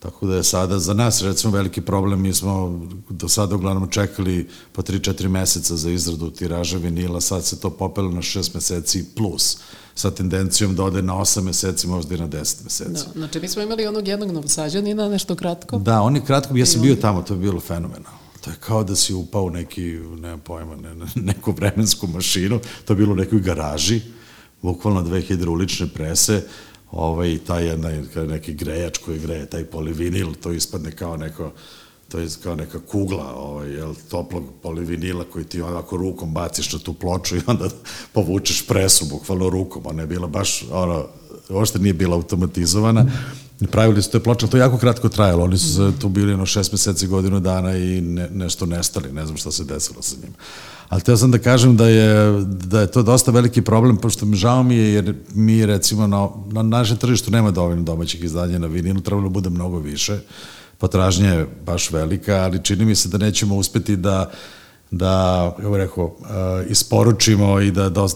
Tako 0.00 0.26
da 0.26 0.36
je 0.36 0.44
sada 0.44 0.78
za 0.78 0.94
nas 0.94 1.22
recimo 1.22 1.52
veliki 1.52 1.80
problem, 1.80 2.20
mi 2.20 2.34
smo 2.34 2.80
do 3.08 3.28
sada 3.28 3.54
uglavnom 3.54 3.90
čekali 3.90 4.48
po 4.72 4.82
3-4 4.82 5.28
meseca 5.28 5.76
za 5.76 5.90
izradu 5.90 6.30
tiraža 6.30 6.78
vinila, 6.78 7.20
sad 7.20 7.44
se 7.44 7.60
to 7.60 7.70
popelo 7.70 8.10
na 8.10 8.22
6 8.22 8.54
meseci 8.54 9.04
plus, 9.16 9.58
sa 9.94 10.10
tendencijom 10.10 10.74
da 10.74 10.84
ode 10.84 11.02
na 11.02 11.14
8 11.14 11.42
meseci, 11.42 11.86
možda 11.86 12.14
i 12.14 12.18
na 12.18 12.28
10 12.28 12.64
meseci. 12.64 12.90
Da, 12.90 13.12
znači 13.14 13.40
mi 13.40 13.48
smo 13.48 13.62
imali 13.62 13.86
onog 13.86 14.08
jednog 14.08 14.30
novosađanina, 14.30 15.08
nešto 15.08 15.36
kratko. 15.36 15.78
Da, 15.78 16.02
on 16.02 16.16
je 16.16 16.24
kratko, 16.24 16.56
ja 16.56 16.66
sam 16.66 16.82
bio 16.82 16.96
tamo, 16.96 17.22
to 17.22 17.34
je 17.34 17.40
bilo 17.40 17.60
fenomenalno. 17.60 18.18
To 18.40 18.50
je 18.50 18.56
kao 18.60 18.84
da 18.84 18.96
si 18.96 19.14
upao 19.14 19.42
u 19.42 19.50
neki, 19.50 19.82
nema 20.20 20.38
pojma, 20.38 20.76
ne, 20.76 20.94
neku 21.14 21.52
vremensku 21.52 22.06
mašinu, 22.06 22.60
to 22.84 22.92
je 22.92 22.96
bilo 22.96 23.12
u 23.12 23.16
nekoj 23.16 23.40
garaži, 23.40 24.00
bukvalno 24.62 25.02
dve 25.02 25.20
hidraulične 25.20 25.88
prese, 25.88 26.42
ovaj, 26.92 27.38
taj 27.46 27.66
jedna, 27.66 27.90
neki 28.28 28.54
grejač 28.54 28.98
koji 28.98 29.18
greje 29.18 29.46
taj 29.46 29.64
polivinil, 29.64 30.34
to 30.34 30.52
ispadne 30.52 30.90
kao 30.90 31.16
neko, 31.16 31.52
to 32.08 32.18
je 32.18 32.28
kao 32.42 32.54
neka 32.54 32.80
kugla 32.80 33.34
ovaj, 33.36 33.70
jel, 33.70 33.94
toplog 34.10 34.44
polivinila 34.62 35.24
koji 35.24 35.44
ti 35.44 35.62
onako 35.62 35.96
rukom 35.96 36.34
baciš 36.34 36.72
na 36.72 36.78
tu 36.78 36.92
ploču 36.92 37.36
i 37.36 37.42
onda 37.46 37.68
povučeš 38.12 38.66
presu 38.66 39.04
bukvalno 39.04 39.50
rukom, 39.50 39.82
ona 39.86 40.02
je 40.02 40.06
bila 40.06 40.26
baš, 40.26 40.64
ono, 40.70 41.06
uopšte 41.48 41.78
nije 41.78 41.94
bila 41.94 42.16
automatizovana. 42.16 43.06
Pravili 43.66 44.02
su 44.02 44.10
te 44.10 44.20
ploče, 44.20 44.46
to 44.46 44.56
je 44.56 44.60
jako 44.60 44.78
kratko 44.78 45.08
trajalo, 45.08 45.44
oni 45.44 45.58
su 45.58 45.92
tu 46.00 46.08
bili 46.08 46.32
jedno 46.32 46.46
šest 46.46 46.72
meseci, 46.72 47.06
godinu 47.06 47.40
dana 47.40 47.76
i 47.76 48.00
ne, 48.00 48.28
nešto 48.32 48.66
nestali, 48.66 49.12
ne 49.12 49.26
znam 49.26 49.36
šta 49.36 49.50
se 49.52 49.64
desilo 49.64 50.02
sa 50.02 50.16
njima. 50.16 50.34
Ali 50.88 51.02
teo 51.02 51.16
sam 51.16 51.30
da 51.30 51.38
kažem 51.38 51.76
da 51.76 51.88
je, 51.88 52.44
da 52.44 52.80
je 52.80 52.90
to 52.90 53.02
dosta 53.02 53.30
veliki 53.30 53.62
problem, 53.62 53.96
pošto 53.96 54.26
mi 54.26 54.36
žao 54.36 54.62
mi 54.62 54.76
je, 54.76 54.92
jer 54.92 55.14
mi 55.34 55.66
recimo 55.66 56.06
na, 56.06 56.28
na 56.52 56.62
našem 56.62 56.96
tržištu 56.96 57.30
nema 57.30 57.50
dovoljno 57.50 57.82
domaćih 57.82 58.24
izdanja 58.24 58.58
na 58.58 58.66
vinilu, 58.66 59.00
trebalo 59.00 59.28
da 59.28 59.32
bude 59.32 59.50
mnogo 59.50 59.78
više. 59.78 60.18
Potražnja 60.78 61.34
je 61.34 61.46
baš 61.66 61.90
velika, 61.90 62.34
ali 62.34 62.64
čini 62.64 62.84
mi 62.84 62.94
se 62.94 63.08
da 63.08 63.18
nećemo 63.18 63.56
uspeti 63.56 63.96
da 63.96 64.30
da, 64.90 65.54
kako 65.56 65.76
rekao, 65.76 66.04
uh, 66.04 66.70
isporučimo 66.70 67.60
i 67.60 67.70
da 67.70 67.88
da, 67.88 68.06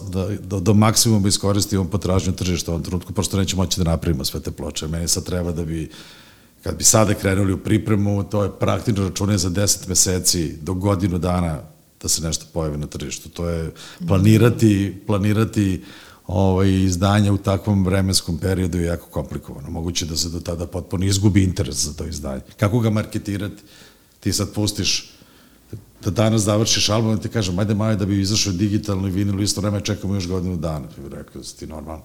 do, 0.40 0.60
do 0.60 0.74
maksimuma 0.74 1.28
iskoristimo 1.28 1.84
potražnju 1.84 2.32
tržišta 2.32 2.70
u 2.70 2.74
ovom 2.74 2.84
trenutku, 2.84 3.12
prosto 3.12 3.36
nećemo 3.36 3.62
moći 3.62 3.80
da 3.80 3.90
napravimo 3.90 4.24
sve 4.24 4.40
te 4.40 4.50
ploče. 4.50 4.88
Meni 4.88 5.08
sad 5.08 5.24
treba 5.24 5.52
da 5.52 5.64
bi, 5.64 5.90
kad 6.62 6.76
bi 6.76 6.84
sada 6.84 7.14
krenuli 7.14 7.52
u 7.52 7.58
pripremu, 7.58 8.24
to 8.24 8.42
je 8.42 8.50
praktično 8.60 9.08
računje 9.08 9.38
za 9.38 9.50
10 9.50 9.88
meseci 9.88 10.56
do 10.62 10.74
godinu 10.74 11.18
dana 11.18 11.60
da 12.02 12.08
se 12.08 12.22
nešto 12.22 12.46
pojavi 12.52 12.78
na 12.78 12.86
tržištu. 12.86 13.28
To 13.28 13.48
je 13.48 13.72
planirati, 14.08 15.02
planirati 15.06 15.82
ovaj, 16.26 16.70
izdanje 16.70 17.30
u 17.30 17.38
takvom 17.38 17.84
vremenskom 17.84 18.38
periodu 18.38 18.78
je 18.78 18.86
jako 18.86 19.06
komplikovano. 19.06 19.70
Moguće 19.70 20.06
da 20.06 20.16
se 20.16 20.28
do 20.28 20.40
tada 20.40 20.66
potpuno 20.66 21.04
izgubi 21.04 21.44
interes 21.44 21.76
za 21.76 21.92
to 21.92 22.04
izdanje. 22.04 22.40
Kako 22.56 22.80
ga 22.80 22.90
marketirati? 22.90 23.62
Ti 24.20 24.32
sad 24.32 24.52
pustiš 24.52 25.13
da 26.04 26.10
danas 26.10 26.42
završiš 26.42 26.88
album 26.88 27.14
i 27.14 27.20
ti 27.20 27.28
kažem, 27.28 27.58
ajde 27.58 27.74
maj 27.74 27.96
da 27.96 28.06
bi 28.06 28.20
izašao 28.20 28.52
digitalno 28.52 29.08
i 29.08 29.10
vinil, 29.10 29.42
isto 29.42 29.60
vreme 29.60 29.80
čekamo 29.80 30.14
još 30.14 30.28
godinu 30.28 30.56
dana. 30.56 30.86
Ti 30.86 31.00
bi 31.00 31.16
rekao 31.16 31.42
da 31.42 31.44
si 31.44 31.56
ti 31.56 31.66
normalno. 31.66 32.04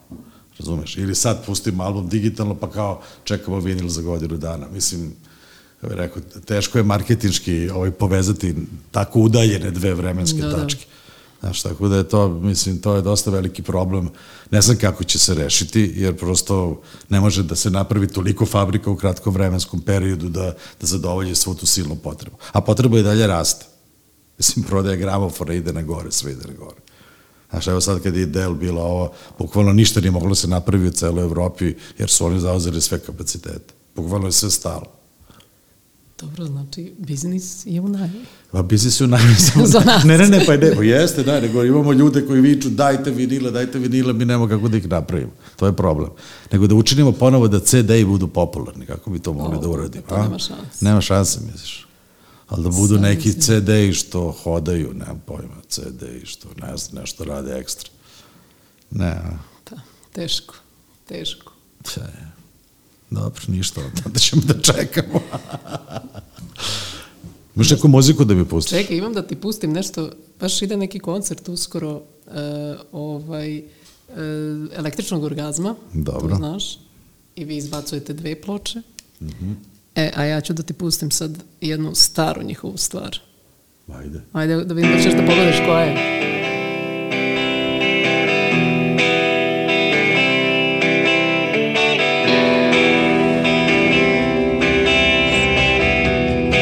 Razumeš? 0.59 0.97
Ili 0.97 1.15
sad 1.15 1.45
pustimo 1.45 1.83
album 1.83 2.09
digitalno 2.09 2.55
pa 2.55 2.69
kao 2.69 3.01
čekamo 3.23 3.59
vinil 3.59 3.87
za 3.87 4.01
godinu 4.01 4.37
dana. 4.37 4.67
Mislim, 4.73 5.13
kako 5.81 5.95
rekao, 5.95 6.21
teško 6.45 6.77
je 6.77 6.83
marketinški 6.83 7.69
ovaj, 7.69 7.91
povezati 7.91 8.55
tako 8.91 9.19
udaljene 9.19 9.71
dve 9.71 9.93
vremenske 9.93 10.41
da, 10.41 10.47
da. 10.47 10.55
tačke. 10.55 10.85
Da. 10.85 10.99
Znaš, 11.39 11.61
tako 11.61 11.87
da 11.87 11.97
je 11.97 12.09
to, 12.09 12.29
mislim, 12.29 12.81
to 12.81 12.95
je 12.95 13.01
dosta 13.01 13.31
veliki 13.31 13.63
problem. 13.63 14.09
Ne 14.51 14.61
znam 14.61 14.77
kako 14.77 15.03
će 15.03 15.19
se 15.19 15.33
rešiti, 15.33 15.93
jer 15.95 16.17
prosto 16.17 16.81
ne 17.09 17.19
može 17.19 17.43
da 17.43 17.55
se 17.55 17.69
napravi 17.69 18.07
toliko 18.07 18.45
fabrika 18.45 18.91
u 18.91 18.95
kratkom 18.95 19.33
vremenskom 19.33 19.81
periodu 19.81 20.29
da, 20.29 20.53
da 20.81 20.87
zadovolje 20.87 21.35
svu 21.35 21.55
tu 21.55 21.65
silnu 21.65 21.95
potrebu. 21.95 22.37
A 22.51 22.61
potreba 22.61 22.97
je 22.97 23.03
dalje 23.03 23.27
raste. 23.27 23.65
Mislim, 24.39 24.65
prodaja 24.65 24.95
gramofona 24.95 25.53
ide 25.53 25.73
na 25.73 25.81
gore, 25.81 26.11
sve 26.11 26.31
ide 26.31 26.47
na 26.47 26.53
gore. 26.53 26.79
Znaš, 27.49 27.67
evo 27.67 27.81
sad 27.81 28.03
kad 28.03 28.15
je 28.15 28.25
Dell 28.25 28.55
bilo 28.55 28.81
ovo, 28.81 29.11
bukvalno 29.39 29.73
ništa 29.73 29.99
nije 30.01 30.11
moglo 30.11 30.35
se 30.35 30.47
napravi 30.47 30.87
u 30.87 30.91
celoj 30.91 31.23
Evropi, 31.23 31.75
jer 31.97 32.09
su 32.09 32.25
oni 32.25 32.39
zauzeli 32.39 32.81
sve 32.81 32.99
kapacitete. 32.99 33.73
Bukvalno 33.95 34.27
je 34.27 34.31
sve 34.31 34.49
stalo. 34.49 34.85
Dobro, 36.21 36.45
znači, 36.45 36.93
biznis 36.97 37.65
je 37.65 37.81
u 37.81 37.87
najavi. 37.87 38.19
Pa 38.51 38.61
biznis 38.61 39.01
je 39.01 39.05
u 39.05 39.07
najavi. 39.07 39.35
Za 39.65 39.79
nas. 39.79 40.03
Ne, 40.03 40.17
ne, 40.17 40.27
ne, 40.27 40.45
pa 40.45 40.57
ne, 40.57 40.75
pa 40.75 40.83
jeste, 40.83 41.23
da, 41.23 41.39
nego 41.39 41.63
imamo 41.63 41.93
ljude 41.93 42.27
koji 42.27 42.41
viču 42.41 42.69
dajte 42.69 43.11
vinile, 43.11 43.51
dajte 43.51 43.79
vinile, 43.79 44.13
mi 44.13 44.25
nemo 44.25 44.47
kako 44.47 44.67
da 44.67 44.77
ih 44.77 44.87
napravimo. 44.87 45.31
To 45.55 45.65
je 45.65 45.75
problem. 45.75 46.09
Nego 46.51 46.67
da 46.67 46.75
učinimo 46.75 47.11
ponovo 47.11 47.47
da 47.47 47.59
CD-i 47.59 48.05
budu 48.05 48.27
popularni, 48.27 48.85
kako 48.85 49.09
bi 49.09 49.19
to 49.19 49.33
mogli 49.33 49.57
o, 49.57 49.61
da 49.61 49.67
uradimo. 49.67 50.03
To 50.09 50.17
nema 50.17 50.39
šanse. 50.39 50.85
Nema 50.85 51.01
šanse, 51.01 51.39
misliš. 51.51 51.88
Ali 52.49 52.63
da 52.63 52.69
budu 52.69 52.99
neki 52.99 53.33
CD-i 53.33 53.93
što 53.93 54.31
hodaju, 54.31 54.93
nemam 54.93 55.21
pojma, 55.25 55.55
CD-i 55.67 56.25
što 56.25 56.47
ne 56.61 56.77
znam, 56.77 57.01
nešto 57.01 57.23
rade 57.23 57.57
ekstra. 57.57 57.89
Ne? 58.91 59.21
Da, 59.69 59.81
teško, 60.13 60.55
teško. 61.07 61.53
Če, 61.93 62.01
dobro, 63.09 63.41
ništa, 63.47 63.81
onda 64.05 64.19
ćemo 64.19 64.41
da 64.41 64.61
čekamo. 64.61 65.21
Imaš 67.55 67.69
neku 67.69 67.87
muziku 67.87 68.25
da 68.25 68.33
mi 68.33 68.45
pustiš? 68.45 68.71
Čekaj, 68.71 68.97
imam 68.97 69.13
da 69.13 69.27
ti 69.27 69.35
pustim 69.35 69.73
nešto, 69.73 70.09
baš 70.39 70.61
ide 70.61 70.77
neki 70.77 70.99
koncert 70.99 71.49
uskoro, 71.49 71.95
uh, 71.95 72.01
ovaj, 72.91 73.57
uh, 73.57 74.15
električnog 74.73 75.23
orgazma, 75.23 75.75
Dobro. 75.93 76.29
to 76.29 76.35
znaš, 76.35 76.79
i 77.35 77.45
vi 77.45 77.57
izbacujete 77.57 78.13
dve 78.13 78.41
ploče. 78.41 78.79
Mm 79.21 79.27
-hmm. 79.27 79.55
E, 79.95 80.11
a 80.15 80.23
ja 80.23 80.41
ću 80.41 80.53
da 80.53 80.63
ti 80.63 80.73
pustim 80.73 81.11
sad 81.11 81.43
jednu 81.61 81.95
staru 81.95 82.43
njihovu 82.43 82.77
stvar. 82.77 83.19
Ajde. 83.95 84.21
Ajde 84.33 84.63
da 84.63 84.73
vidim 84.73 84.91
da 84.91 85.03
ćeš 85.03 85.13
da 85.13 85.25
pogledaš 85.25 85.55
koja 85.65 85.83
je. 85.83 86.19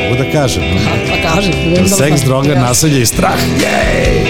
Mogu 0.04 0.24
da 0.24 0.32
kažem. 0.32 0.64
Pa, 0.86 1.16
pa 1.16 1.34
kažem. 1.34 1.54
Da 1.90 1.96
Seks, 1.96 2.22
droga, 2.22 2.54
ja. 2.54 2.62
nasilje 2.62 3.02
i 3.02 3.06
strah. 3.06 3.40
Jej! 3.62 4.28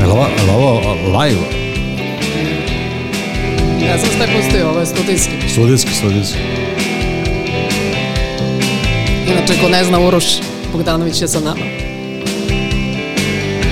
Je 0.00 0.06
li 0.06 0.12
ovo, 0.12 0.26
ovo 0.50 1.18
live? 1.18 1.40
Ja 3.86 3.98
sam 3.98 4.08
šta 4.08 4.26
pustio, 4.36 4.68
ovo 4.68 4.80
je 4.80 4.86
studijski. 4.86 5.35
Studijski, 5.56 5.94
studijski. 5.94 6.38
Inače, 9.26 9.60
ko 9.62 9.68
ne 9.68 9.84
zna, 9.84 10.00
Uroš 10.00 10.24
Bogdanović 10.72 11.20
je 11.20 11.28
sa 11.28 11.40
nama. 11.40 11.64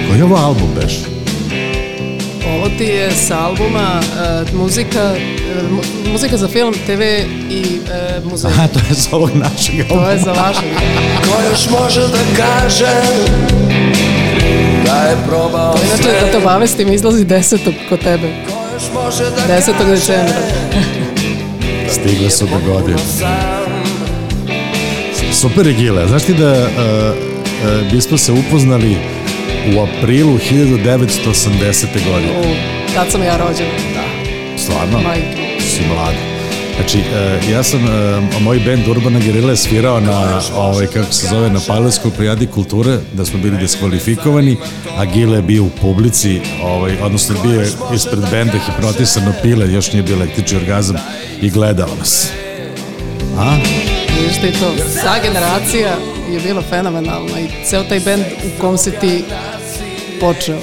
Koji 0.09 0.19
je 0.19 0.25
ovo 0.25 0.37
album 0.37 0.69
beš? 0.81 1.01
Ovo 2.57 2.69
ti 2.79 2.85
je 2.85 3.11
sa 3.11 3.39
albuma 3.39 4.01
uh, 4.01 4.61
muzika, 4.61 5.15
uh, 5.73 6.13
muzika 6.13 6.37
za 6.37 6.49
film, 6.49 6.75
TV 6.87 7.03
i 7.51 7.81
uh, 8.23 8.31
muzej. 8.31 8.51
Aha, 8.51 8.69
to 8.69 8.79
je 8.79 8.95
za 8.95 9.17
ovog 9.17 9.31
našeg 9.35 9.81
albuma. 9.81 10.05
To 10.05 10.11
je 10.11 10.19
za 10.19 10.33
vašeg. 10.33 10.71
Ko 11.23 11.51
još 11.51 11.71
može 11.81 12.01
da 12.01 12.19
kaže 12.37 12.93
da 14.87 14.95
je 14.95 15.17
probao 15.27 15.73
to 15.73 15.81
inače, 15.85 16.21
da 16.21 16.31
te 16.31 16.39
obavestim, 16.39 16.93
izlazi 16.93 17.25
desetog 17.25 17.75
kod 17.89 18.01
tebe. 18.01 18.33
10. 19.49 19.87
decembra. 19.87 20.94
Stigli 21.95 22.31
su 22.31 22.47
do 22.47 22.73
godine. 22.73 22.99
Super 25.33 25.67
je 25.67 25.73
Gile. 25.73 26.09
Znaš 26.09 26.23
ti 26.23 26.35
da 26.35 26.53
uh, 26.53 26.67
uh, 26.67 27.93
bismo 27.93 28.19
se 28.19 28.33
upoznali 28.33 28.97
u 29.77 29.81
aprilu 29.81 30.39
1980. 30.39 31.87
godine? 32.13 32.41
U, 32.41 32.45
tad 32.95 33.11
sam 33.11 33.23
ja 33.23 33.37
rođena. 33.37 33.71
Da. 33.95 34.05
Stvarno? 34.59 35.01
Majke. 35.01 35.61
Si 35.61 35.83
mlada. 35.89 36.34
Znači, 36.77 36.99
uh, 36.99 37.51
ja 37.51 37.63
sam, 37.63 37.85
uh, 37.85 38.43
moj 38.43 38.59
band 38.59 38.89
Urbana 38.89 39.19
Gerila 39.19 39.51
je 39.51 39.57
svirao 39.57 40.01
na, 40.01 40.41
ovaj, 40.57 40.87
kako 40.87 41.13
se 41.13 41.27
zove, 41.27 41.51
na 41.51 41.61
Pajlovskoj 41.67 42.11
prijadi 42.11 42.47
kulture, 42.47 42.99
da 43.13 43.25
smo 43.25 43.39
bili 43.39 43.57
diskvalifikovani, 43.59 44.57
a 44.97 45.05
Gile 45.05 45.39
je 45.39 45.43
bio 45.43 45.65
u 45.65 45.71
publici, 45.81 46.41
ovaj, 46.63 46.97
odnosno 47.03 47.37
bio 47.43 47.61
je 47.61 47.73
ispred 47.95 48.21
benda 48.31 48.59
hipnotisano 48.67 49.33
pile, 49.43 49.73
još 49.73 49.93
nije 49.93 50.03
bio 50.03 50.17
električni 50.17 50.57
orgazam 50.57 50.97
i 51.43 51.51
gledao 51.51 51.89
nas. 51.99 52.29
A? 53.39 53.57
Viš 54.27 54.41
ti 54.41 54.61
to, 54.61 54.73
ta 55.03 55.23
generacija 55.23 55.97
je 56.33 56.41
bila 56.41 56.63
fenomenalna 56.63 57.41
i 57.41 57.49
ceo 57.67 57.85
taj 57.85 58.01
band 58.01 58.23
u 58.23 58.61
kom 58.61 58.79
si 58.79 58.91
ti 59.01 59.25
počeo. 60.21 60.59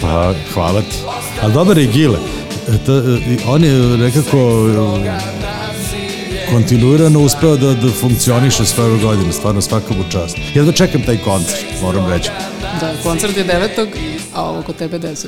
Pa, 0.00 0.34
hvala 0.54 0.80
ti. 0.80 0.96
Ali 1.42 1.52
dobar 1.52 1.78
je 1.78 1.86
Gile. 1.86 2.18
E, 2.68 2.78
to, 2.86 3.02
on 3.46 3.64
je 3.64 3.72
nekako 3.72 4.36
kontinuirano 6.50 7.20
uspeo 7.20 7.56
da, 7.56 7.74
da 7.74 7.88
funkcioniše 8.00 8.64
sve 8.64 8.84
ove 8.84 8.98
godine, 9.02 9.32
stvarno 9.32 9.60
svaka 9.60 9.94
mu 9.94 10.04
čast. 10.10 10.36
Ja 10.54 10.62
da 10.64 10.72
čekam 10.72 11.02
taj 11.02 11.18
koncert, 11.18 11.64
moram 11.82 12.10
reći. 12.12 12.30
Da, 12.80 12.92
koncert 13.02 13.36
je 13.36 13.44
9. 13.44 13.86
a 14.34 14.42
ovo 14.44 14.62
kod 14.62 14.76
tebe 14.76 14.98
10. 14.98 15.26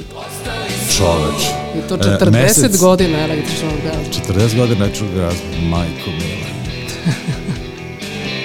Čoveč. 0.97 1.43
I 1.79 1.89
to 1.89 1.97
40 1.97 2.31
mesec- 2.31 2.81
godina 2.81 3.19
električnog 3.19 3.73
gaza. 3.85 4.33
40 4.33 4.57
godina 4.57 4.87
nečnog 4.87 5.11
razma, 5.17 5.41
majko 5.71 6.11
mila. 6.11 6.38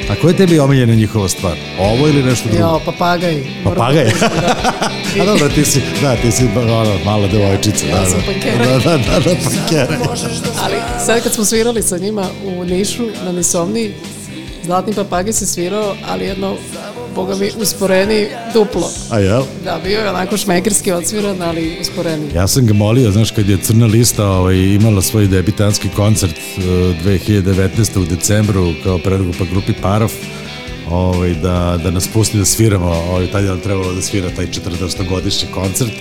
A 0.09 0.15
koja 0.21 0.31
je 0.31 0.37
tebi 0.37 0.59
omiljena 0.59 0.95
njihova 0.95 1.29
stvar? 1.29 1.57
Ovo 1.79 2.07
ili 2.07 2.23
nešto 2.23 2.49
drugo? 2.49 2.63
Jo, 2.63 2.81
papagaj. 2.85 3.43
Papagaj? 3.63 4.03
da 4.03 4.09
priznam, 4.09 4.31
da. 4.41 5.21
A 5.21 5.25
dobro, 5.25 5.49
ti 5.49 5.65
si, 5.65 5.81
da, 6.01 6.15
ti 6.15 6.31
si 6.31 6.47
ono, 6.55 6.97
mala 7.05 7.27
devojčica. 7.27 7.85
Ja 7.85 7.99
da, 7.99 8.05
sam 8.05 8.19
da. 8.19 8.25
pankera. 8.25 8.65
Da, 8.65 8.79
da, 8.79 8.97
da, 8.97 9.19
da, 9.19 9.35
pankera. 9.43 9.97
Ali 10.63 10.75
sad 11.05 11.23
kad 11.23 11.33
smo 11.33 11.45
svirali 11.45 11.83
sa 11.83 11.97
njima 11.97 12.27
u 12.45 12.63
Nišu 12.65 13.03
na 13.25 13.31
Nisovni, 13.31 13.91
Zlatni 14.65 14.93
papagaj 14.93 15.33
se 15.33 15.45
svirao, 15.45 15.95
ali 16.07 16.25
jedno, 16.25 16.55
boga 17.15 17.35
mi, 17.35 17.51
usporeni 17.61 18.27
duplo. 18.53 18.89
A 19.09 19.19
jel? 19.19 19.43
Da, 19.63 19.79
bio 19.83 19.99
je 19.99 20.09
onako 20.09 20.37
šmekerski 20.37 20.91
odsviran, 20.91 21.41
ali 21.41 21.77
usporeni. 21.81 22.25
Ja 22.35 22.47
sam 22.47 22.65
ga 22.65 22.73
molio, 22.73 23.11
znaš, 23.11 23.31
kad 23.31 23.49
je 23.49 23.57
Crna 23.57 23.85
lista 23.85 24.27
ovaj, 24.27 24.55
imala 24.55 25.01
svoj 25.01 25.27
debitanski 25.27 25.89
koncert 25.95 26.35
uh, 26.57 26.63
2019. 26.63 27.99
u 27.99 28.05
decembru 28.05 28.73
kao 28.83 28.97
predgrupa 28.97 29.45
grupi 29.51 29.73
Parov, 29.81 30.11
ovaj, 30.89 31.33
da, 31.33 31.79
da 31.83 31.91
nas 31.91 32.07
pusti 32.07 32.37
da 32.37 32.45
sviramo, 32.45 32.89
ovaj, 32.89 33.27
tad 33.27 33.43
je 33.43 33.49
nam 33.49 33.59
trebalo 33.59 33.93
da 33.93 34.01
svira 34.01 34.29
taj 34.35 34.47
40-godišnji 34.47 35.51
koncert 35.53 35.93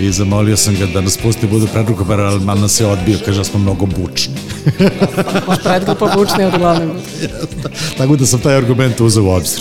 i 0.00 0.12
zamolio 0.12 0.56
sam 0.56 0.74
ga 0.74 0.86
da 0.86 1.00
nas 1.00 1.16
pusti 1.16 1.46
budu 1.46 1.66
predgrupa 1.66 2.04
Parov, 2.04 2.26
ali 2.26 2.40
man 2.40 2.60
nas 2.60 2.80
je 2.80 2.86
odbio, 2.86 3.18
kaže 3.24 3.38
da 3.38 3.44
smo 3.44 3.58
mnogo 3.58 3.86
bučni. 3.86 4.34
Predgrupa 5.64 6.16
bučni 6.16 6.44
od 6.44 6.58
glavne. 6.58 6.86
Tako 7.98 8.16
da 8.16 8.26
sam 8.26 8.40
taj 8.40 8.56
argument 8.56 9.00
uzeo 9.00 9.24
u 9.24 9.30
obzir. 9.30 9.60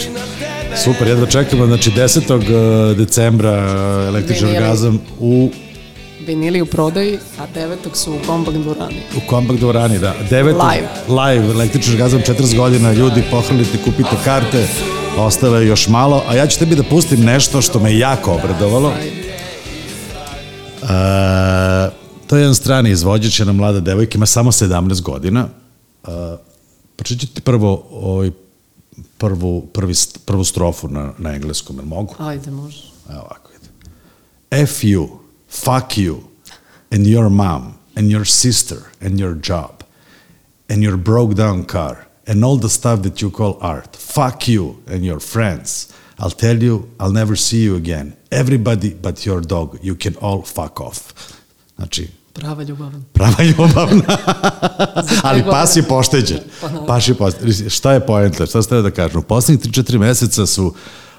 Super, 0.78 1.08
jedva 1.08 1.28
čekamo, 1.28 1.66
znači 1.66 1.92
10. 1.92 2.96
decembra 2.96 3.52
uh, 3.52 4.08
električni 4.08 4.48
Vinili. 4.48 4.64
orgazam 4.64 5.00
u 5.20 5.50
Vinili 6.28 6.62
u 6.62 6.66
prodaji, 6.66 7.20
a 7.40 7.46
devetog 7.54 7.98
su 7.98 8.14
u 8.14 8.20
Kombak 8.28 8.56
dvorani. 8.56 9.02
U 9.18 9.28
Kompak 9.30 9.58
dvorani, 9.58 10.00
da. 10.00 10.14
Devet, 10.30 10.56
Live. 10.56 10.90
Live, 11.22 11.54
električni 11.54 11.94
orgazam, 11.94 12.22
40 12.22 12.56
godina, 12.58 12.94
ljudi, 12.94 13.24
pohvalite, 13.32 13.78
kupite 13.86 14.16
karte, 14.24 14.68
ostalo 15.18 15.58
je 15.58 15.68
još 15.68 15.88
malo, 15.88 16.24
a 16.28 16.36
ja 16.36 16.48
ću 16.48 16.60
tebi 16.60 16.76
da 16.76 16.84
pustim 16.84 17.20
nešto 17.20 17.62
što 17.62 17.80
me 17.80 17.98
jako 17.98 18.34
obradovalo. 18.34 18.90
E, 18.90 20.86
to 22.28 22.36
je 22.36 22.42
jedan 22.42 22.56
strani 22.56 22.90
izvođač, 22.90 23.40
jedna 23.40 23.54
mlada 23.54 23.80
devojka, 23.80 24.18
ima 24.18 24.26
samo 24.26 24.52
17 24.52 25.02
godina. 25.02 25.48
E, 26.08 26.10
Pročitat 26.96 27.28
ću 27.28 27.34
ti 27.34 27.42
prvo 27.42 27.88
ovaj, 27.92 28.32
prvu, 29.24 29.62
prvi, 29.74 29.94
prvu 30.26 30.44
strofu 30.44 30.88
na, 30.88 31.14
na 31.18 31.34
engleskom, 31.36 31.78
jel 31.78 31.86
mogu? 31.86 32.16
Ajde, 32.20 32.52
može. 32.52 32.84
Evo 33.10 33.20
ovako 33.20 33.50
ide. 33.56 33.70
F 34.64 34.84
you, 34.84 35.08
fuck 35.50 35.98
you, 35.98 36.18
and 36.92 37.08
your 37.08 37.30
mom, 37.30 37.74
and 37.96 38.12
your 38.12 38.26
sister, 38.26 38.78
and 39.02 39.20
your 39.20 39.36
job, 39.50 39.84
and 40.70 40.84
your 40.84 40.98
broke 40.98 41.36
down 41.36 41.64
car, 41.66 41.96
and 42.28 42.44
all 42.44 42.60
the 42.60 42.70
stuff 42.70 43.02
that 43.02 43.22
you 43.22 43.32
call 43.32 43.58
art. 43.62 43.98
Fuck 43.98 44.48
you 44.48 44.76
and 44.88 45.06
your 45.06 45.20
friends. 45.20 45.88
I'll 46.20 46.38
tell 46.38 46.64
you, 46.64 46.90
I'll 47.00 47.14
never 47.14 47.36
see 47.36 47.64
you 47.64 47.76
again. 47.76 48.14
Everybody 48.32 48.90
but 48.90 49.26
your 49.26 49.42
dog, 49.42 49.78
you 49.82 49.96
can 49.96 50.16
all 50.22 50.42
fuck 50.42 50.82
off. 50.82 51.00
Znači, 51.76 52.10
Prava 52.34 52.64
ljubavan. 52.64 53.04
prava 53.14 53.44
ljubavna. 53.44 54.18
Ali 55.24 55.44
pas 55.44 55.76
je 55.76 55.84
pošteđen. 55.84 56.40
Pa. 56.62 56.70
Pas 56.88 57.08
je 57.08 57.14
pošteđen. 57.16 57.70
Šta 57.70 57.94
je 57.94 58.06
poenta? 58.06 58.46
Šta 58.46 58.62
ste 58.62 58.82
da 58.82 58.92
kažem? 58.92 59.20
U 59.20 59.24
poslednjih 59.24 59.74
3-4 59.74 59.98
meseca 59.98 60.46
su 60.46 60.74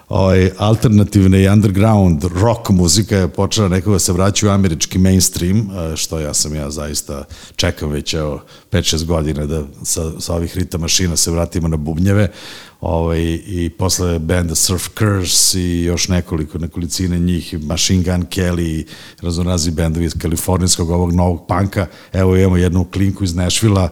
ovaj, 0.09 0.51
alternativne 0.59 1.43
i 1.43 1.49
underground 1.49 2.25
rock 2.25 2.71
muzika 2.71 3.17
je 3.17 3.29
počela 3.29 3.69
nekako 3.69 3.93
da 3.93 3.99
se 3.99 4.12
vraća 4.12 4.47
u 4.47 4.51
američki 4.51 4.99
mainstream, 4.99 5.59
eh, 5.59 5.97
što 5.97 6.19
ja 6.19 6.35
sam 6.35 6.55
ja 6.55 6.71
zaista 6.71 7.25
čekam 7.57 7.90
već 7.90 8.14
evo 8.14 8.43
5-6 8.71 9.05
godina 9.05 9.47
da 9.47 9.62
sa, 9.83 10.21
sa 10.21 10.35
ovih 10.35 10.57
rita 10.57 10.79
mašina 10.79 11.17
se 11.17 11.31
vratimo 11.31 11.69
na 11.69 11.77
bubnjeve 11.77 12.33
ovaj, 12.81 13.40
i 13.47 13.71
posle 13.79 14.19
benda 14.19 14.55
Surf 14.55 14.88
Curse 14.99 15.61
i 15.61 15.85
još 15.85 16.09
nekoliko, 16.09 16.59
nekolicine 16.59 17.19
njih, 17.19 17.55
Machine 17.62 18.03
Gun 18.03 18.27
Kelly 18.27 18.61
i 18.61 18.87
razorazni 19.23 19.73
bendovi 19.73 20.07
iz 20.07 20.14
kalifornijskog 20.19 20.90
ovog 20.90 21.12
novog 21.12 21.47
panka, 21.49 21.87
evo 22.12 22.37
imamo 22.37 22.57
jednu 22.57 22.85
klinku 22.85 23.25
iz 23.25 23.35
Nashvilla, 23.35 23.88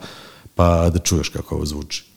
pa 0.55 0.91
da 0.91 0.99
čuješ 0.99 1.29
kako 1.29 1.55
ovo 1.55 1.67
zvuči. 1.67 2.12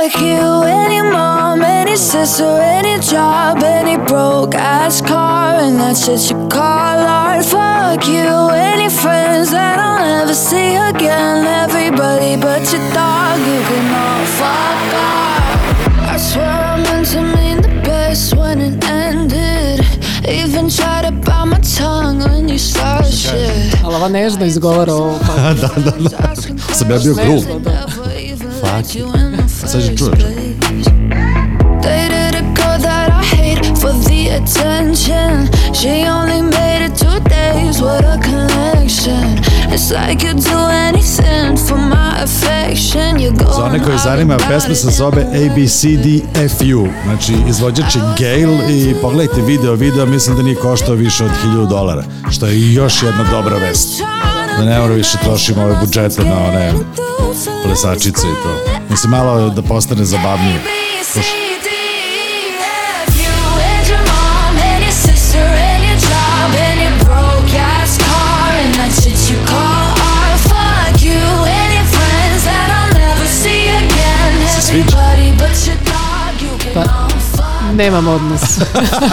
Fuck 0.00 0.22
you, 0.22 0.62
any 0.62 1.02
mom, 1.02 1.60
any 1.60 1.94
sister, 1.94 2.58
any 2.62 2.98
job, 3.00 3.62
any 3.62 3.98
broke 3.98 4.54
ass 4.54 5.02
car, 5.02 5.56
and 5.56 5.78
that 5.78 5.94
shit 5.94 6.30
you 6.30 6.48
call 6.48 6.98
art. 7.04 7.44
Fuck 7.44 8.08
you, 8.08 8.48
any 8.48 8.88
friends 8.88 9.50
that 9.50 9.78
I'll 9.78 10.00
never 10.00 10.32
see 10.32 10.76
again. 10.76 11.44
Everybody 11.44 12.36
but 12.36 12.62
your 12.72 12.80
dog, 12.94 13.40
you 13.40 13.60
can 13.68 13.86
all 13.92 14.24
fuck 14.40 14.94
off. 15.04 16.14
I 16.14 16.16
swear 16.16 16.48
I 16.48 16.82
meant 16.82 17.06
to 17.08 17.20
mean 17.20 17.60
the 17.60 17.82
best 17.84 18.34
when 18.34 18.62
it 18.62 18.82
ended. 18.82 19.84
Even 20.26 20.70
tried 20.70 21.04
to 21.04 21.12
bite 21.12 21.44
my 21.44 21.60
tongue 21.76 22.20
when 22.20 22.48
you 22.48 22.58
start 22.58 23.04
shit. 23.04 23.76
Ali 23.84 23.96
ova 23.96 24.08
nežno 24.08 24.46
izgovara 24.46 24.94
ovo. 24.94 25.18
Da, 25.60 25.68
da, 25.84 25.90
da. 26.08 26.34
Sam 26.72 26.90
ja 26.90 26.98
bio 26.98 27.14
grub. 27.14 27.60
Fuck 28.70 28.94
you. 28.94 29.12
Sad 29.48 29.82
ću 29.82 29.96
čuješ. 29.96 30.22
Dated 31.82 32.34
a 32.34 32.42
girl 32.54 32.78
that 32.82 33.08
I 33.08 33.24
hate 33.36 33.64
for 33.80 33.92
the 34.06 34.20
attention. 34.38 35.48
She 35.74 36.08
only 36.08 36.42
made 36.42 36.86
it 36.86 36.98
two 36.98 37.18
days, 37.20 37.80
what 37.80 38.04
a 38.04 38.18
connection. 38.22 39.38
It's 39.72 39.90
like 39.90 40.26
you 40.26 40.34
do 40.34 40.58
anything 40.88 41.56
for 41.68 41.78
my 41.78 42.22
affection. 42.22 43.18
You 43.18 43.30
go 43.38 43.52
Za 43.52 43.64
one 43.64 43.84
koji 43.84 43.98
zanima, 43.98 44.36
pesma 44.48 44.74
se 44.74 44.90
zove 44.90 45.22
ABCDFU, 45.22 46.88
znači 47.04 47.34
izvođač 47.48 47.96
je 47.96 48.02
Gail 48.18 48.70
i 48.70 48.94
pogledajte 49.02 49.42
video, 49.42 49.74
video 49.74 50.06
mislim 50.06 50.36
da 50.36 50.42
nije 50.42 50.56
koštao 50.56 50.94
više 50.94 51.24
od 51.24 51.30
1000 51.44 51.68
dolara, 51.68 52.04
što 52.30 52.46
je 52.46 52.72
još 52.72 53.02
jedna 53.02 53.24
dobra 53.30 53.56
vest. 53.56 54.02
Da 54.58 54.64
ne 54.64 54.78
mora 54.80 54.94
više 54.94 55.18
trošimo 55.24 55.62
ove 55.62 55.76
budžete 55.80 56.24
na 56.24 56.38
one 56.38 56.72
plesačice 57.64 58.26
i 58.26 58.42
to. 58.42 58.80
Mislim, 58.90 59.10
malo 59.10 59.50
da 59.50 59.62
postane 59.62 60.04
zabavnije. 60.04 60.60
Sviđa? 74.70 74.96
Pa, 76.74 76.84
nemam 77.72 78.08
odnos. 78.08 78.40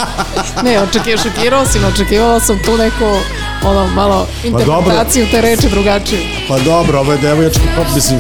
ne, 0.65 0.81
očekio, 0.81 1.17
šokirao 1.17 1.65
si 1.65 1.79
me, 1.79 1.87
očekivala 1.87 2.39
sam 2.39 2.59
tu 2.65 2.77
neko, 2.77 3.19
ono, 3.65 3.87
malo 3.87 4.27
interpretaciju 4.43 5.25
te 5.31 5.41
reči 5.41 5.69
drugačiju. 5.69 6.19
Pa 6.47 6.59
dobro, 6.59 6.99
ovo 6.99 7.11
je 7.11 7.17
devojački 7.17 7.67
pop, 7.75 7.85
mislim, 7.95 8.19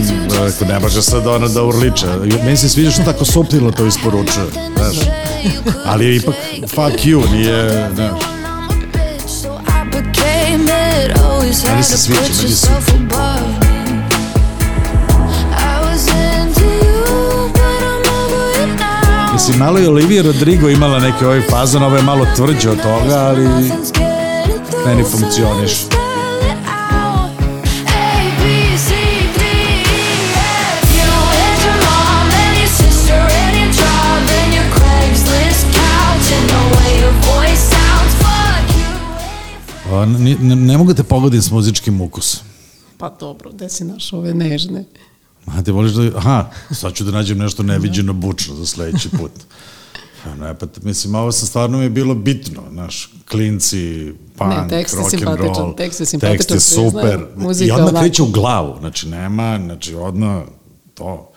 ne 0.67 0.79
može 0.79 1.01
sad 1.01 1.27
ona 1.27 1.47
da 1.47 1.63
urliče. 1.63 2.07
Meni 2.43 2.57
se 2.57 2.69
sviđa 2.69 2.91
što 2.91 3.03
tako 3.03 3.25
suptilno 3.25 3.71
to 3.71 3.85
isporučuje, 3.85 4.45
znaš. 4.77 4.95
Ali 5.85 6.05
je 6.05 6.15
ipak 6.15 6.35
fuck 6.67 7.05
you, 7.05 7.31
nije, 7.31 7.89
znaš. 7.95 8.21
Meni 11.69 11.83
se 11.83 11.97
sviđa, 11.97 12.21
meni 12.21 12.55
se 12.55 12.67
Mislim, 19.33 19.57
malo 19.57 19.79
je 19.79 19.89
Olivia 19.89 20.23
Rodrigo 20.23 20.69
imala 20.69 20.99
neke 20.99 21.25
ovaj 21.25 21.41
fazon, 21.41 21.83
ovo 21.83 21.95
je 21.95 22.01
malo 22.01 22.25
tvrđe 22.35 22.69
od 22.69 22.81
toga, 22.81 23.15
ali 23.15 23.71
meni 24.87 25.03
funkcioniš. 25.03 25.71
Ne, 40.07 40.35
ne, 40.39 40.55
ne 40.55 40.77
mogu 40.77 40.93
te 40.93 41.03
pogoditi 41.03 41.43
s 41.43 41.51
muzičkim 41.51 42.01
ukusom. 42.01 42.47
Pa 42.97 43.09
dobro, 43.19 43.51
gde 43.51 43.69
si 43.69 43.83
našao 43.83 44.19
ove 44.19 44.33
nežne? 44.33 44.83
A 45.45 45.63
ti 45.63 45.71
voliš 45.71 45.91
da... 45.91 46.17
Aha, 46.17 46.49
sad 46.71 46.93
ću 46.93 47.03
da 47.03 47.11
nađem 47.11 47.37
nešto 47.37 47.63
neviđeno 47.63 48.13
bučno 48.13 48.55
za 48.55 48.65
sledeći 48.65 49.09
put. 49.09 49.31
Pa 50.23 50.35
ne, 50.35 50.55
pa 50.59 50.65
mislim, 50.81 51.15
ovo 51.15 51.31
sam 51.31 51.47
stvarno 51.47 51.77
mi 51.77 51.83
je 51.83 51.89
bilo 51.89 52.15
bitno, 52.15 52.61
znaš, 52.71 53.09
klinci, 53.31 54.13
punk, 54.37 54.51
Ne, 54.51 54.67
tekst 54.69 54.95
rock 54.95 55.13
and 55.13 55.39
roll, 55.39 55.75
tekst 55.75 55.99
je 55.99 56.05
simpatičan, 56.05 56.37
tekst 56.37 56.51
je 56.51 56.59
super, 56.59 57.25
muzika 57.35 57.67
i 57.67 57.81
odmah 57.81 58.01
kreće 58.01 58.23
u 58.23 58.31
glavu, 58.31 58.75
znači 58.79 59.07
nema, 59.07 59.59
znači 59.65 59.95
odmah 59.95 60.43
to, 60.93 61.31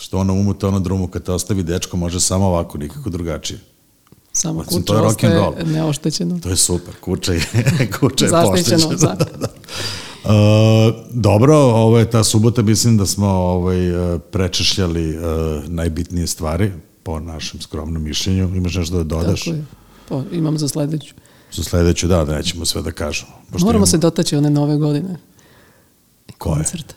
što 0.00 0.18
ono 0.18 0.32
umu, 0.32 0.54
to 0.54 0.68
ono 0.68 0.80
drumu, 0.80 1.06
kad 1.06 1.22
te 1.22 1.32
ostavi 1.32 1.62
dečko, 1.62 1.96
može 1.96 2.20
samo 2.20 2.46
ovako, 2.46 2.78
nikako 2.78 3.10
drugačije. 3.10 3.60
Samo 4.32 4.60
Mislim, 4.60 4.82
kuća 4.82 4.92
to 4.92 4.98
je 4.98 5.02
rock 5.02 5.24
and 5.24 5.34
ostaje 5.34 5.66
neoštećeno. 5.66 6.38
To 6.38 6.48
je 6.48 6.56
super, 6.56 6.94
kuća 7.00 7.32
je, 7.32 7.40
kuća 8.00 8.24
je 8.24 8.30
poštećena. 8.30 8.94
da. 8.94 9.16
Da. 9.38 9.48
Uh, 10.24 10.94
dobro, 11.28 11.56
ovo 11.56 11.98
je 11.98 12.10
ta 12.10 12.24
subota, 12.24 12.62
mislim 12.62 12.96
da 12.98 13.06
smo 13.06 13.28
ovaj, 13.28 14.14
uh, 14.14 14.20
prečešljali 14.30 15.18
uh, 15.18 15.24
najbitnije 15.68 16.26
stvari, 16.26 16.72
po 17.08 17.20
našem 17.20 17.60
skromnom 17.60 18.02
mišljenju. 18.02 18.56
Imaš 18.56 18.74
nešto 18.74 18.96
da 18.96 19.02
dodaš? 19.04 19.44
Tako 19.44 19.56
je. 19.56 19.64
Pa, 20.08 20.22
imam 20.32 20.58
za 20.58 20.68
sledeću. 20.68 21.14
Za 21.52 21.62
sledeću, 21.64 22.08
da, 22.08 22.24
da 22.24 22.34
nećemo 22.34 22.64
sve 22.64 22.82
da 22.82 22.92
kažemo. 22.92 23.30
Pošto 23.50 23.64
Moramo 23.66 23.78
imamo- 23.78 23.86
se 23.86 23.98
dotaći 23.98 24.36
one 24.36 24.50
nove 24.50 24.76
godine. 24.76 25.16
Koje? 26.38 26.54
Koncert. 26.54 26.94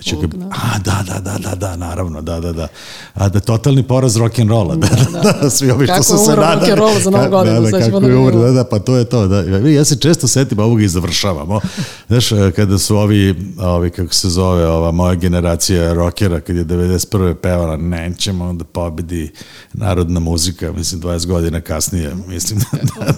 Da 0.00 0.04
će 0.04 0.16
ga, 0.16 0.26
a, 0.50 0.78
da, 0.78 1.04
da, 1.06 1.20
da, 1.20 1.38
da, 1.38 1.54
da, 1.54 1.76
naravno, 1.76 2.22
da, 2.22 2.40
da, 2.40 2.52
da. 2.52 2.68
A 3.14 3.28
da 3.28 3.40
totalni 3.40 3.82
poraz 3.82 4.16
rock'n'rolla, 4.16 4.76
da, 4.76 4.88
da, 4.88 5.20
da, 5.22 5.38
da, 5.42 5.50
svi 5.50 5.70
ovi 5.70 5.86
što 5.86 5.92
Kako 5.94 6.04
su 6.04 6.14
je 6.14 6.18
se 6.18 6.30
umro 6.30 6.42
nadali. 6.42 6.72
rock'n'roll 6.72 7.02
za 7.02 7.10
Novu 7.10 7.30
godinu, 7.30 7.60
Da, 7.60 7.70
da, 7.70 7.78
kako 7.84 8.00
da 8.00 8.06
je 8.06 8.16
umro, 8.16 8.38
da, 8.40 8.50
da, 8.50 8.64
pa 8.64 8.78
to 8.78 8.96
je 8.96 9.04
to, 9.04 9.26
da. 9.26 9.40
Ja 9.68 9.84
se 9.84 9.96
često 9.96 10.28
setim 10.28 10.58
ovoga 10.58 10.82
i 10.82 10.88
završavamo. 10.88 11.60
Znaš, 12.08 12.28
kada 12.56 12.78
su 12.78 12.96
ovi, 12.96 13.34
ovi, 13.58 13.90
kako 13.90 14.14
se 14.14 14.28
zove, 14.28 14.66
ova 14.66 14.90
moja 14.90 15.14
generacija 15.14 15.92
rockera, 15.92 16.40
kad 16.40 16.56
je 16.56 16.64
91. 16.64 17.34
pevala, 17.34 17.76
nećemo 17.76 18.52
da 18.52 18.64
pobedi 18.64 19.32
narodna 19.72 20.20
muzika, 20.20 20.72
mislim, 20.72 21.00
20 21.02 21.26
godina 21.26 21.60
kasnije, 21.60 22.14
mislim 22.26 22.60
da, 22.72 23.12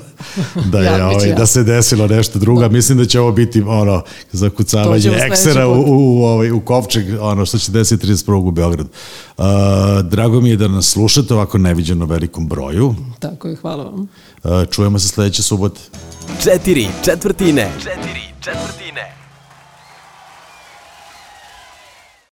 da, 0.65 0.79
je, 0.79 0.85
Ja, 0.85 1.09
ovaj, 1.09 1.35
da 1.35 1.47
se 1.47 1.63
desilo 1.63 2.07
nešto 2.07 2.39
drugo, 2.39 2.69
mislim 2.69 2.99
da 2.99 3.05
će 3.05 3.21
ovo 3.21 3.33
biti 3.33 3.63
ono, 3.63 4.03
zakucavanje 4.33 5.11
eksera 5.21 5.69
u, 5.69 5.73
u, 5.73 6.21
u, 6.21 6.25
ovaj, 6.25 6.51
u 6.51 6.61
Kovčeg, 6.73 7.07
ono 7.21 7.47
što 7.47 7.59
će 7.59 7.73
desiti 7.73 8.07
31. 8.07 8.49
u 8.49 8.51
Beogradu. 8.51 8.89
Uh, 9.39 9.45
drago 10.05 10.41
mi 10.41 10.51
je 10.51 10.57
da 10.57 10.69
nas 10.69 10.87
slušate 10.87 11.35
ovako 11.35 11.59
neviđeno 11.59 12.07
velikom 12.07 12.49
broju. 12.49 12.95
Tako 13.19 13.49
je, 13.49 13.57
hvala 13.57 13.85
vam. 13.85 14.01
Uh, 14.45 14.51
čujemo 14.71 14.99
se 14.99 15.09
sledeće 15.09 15.43
subote. 15.43 15.81
Četiri 16.43 16.89
četvrtine. 17.05 17.73
Četiri 17.79 18.23
četvrtine. 18.41 19.22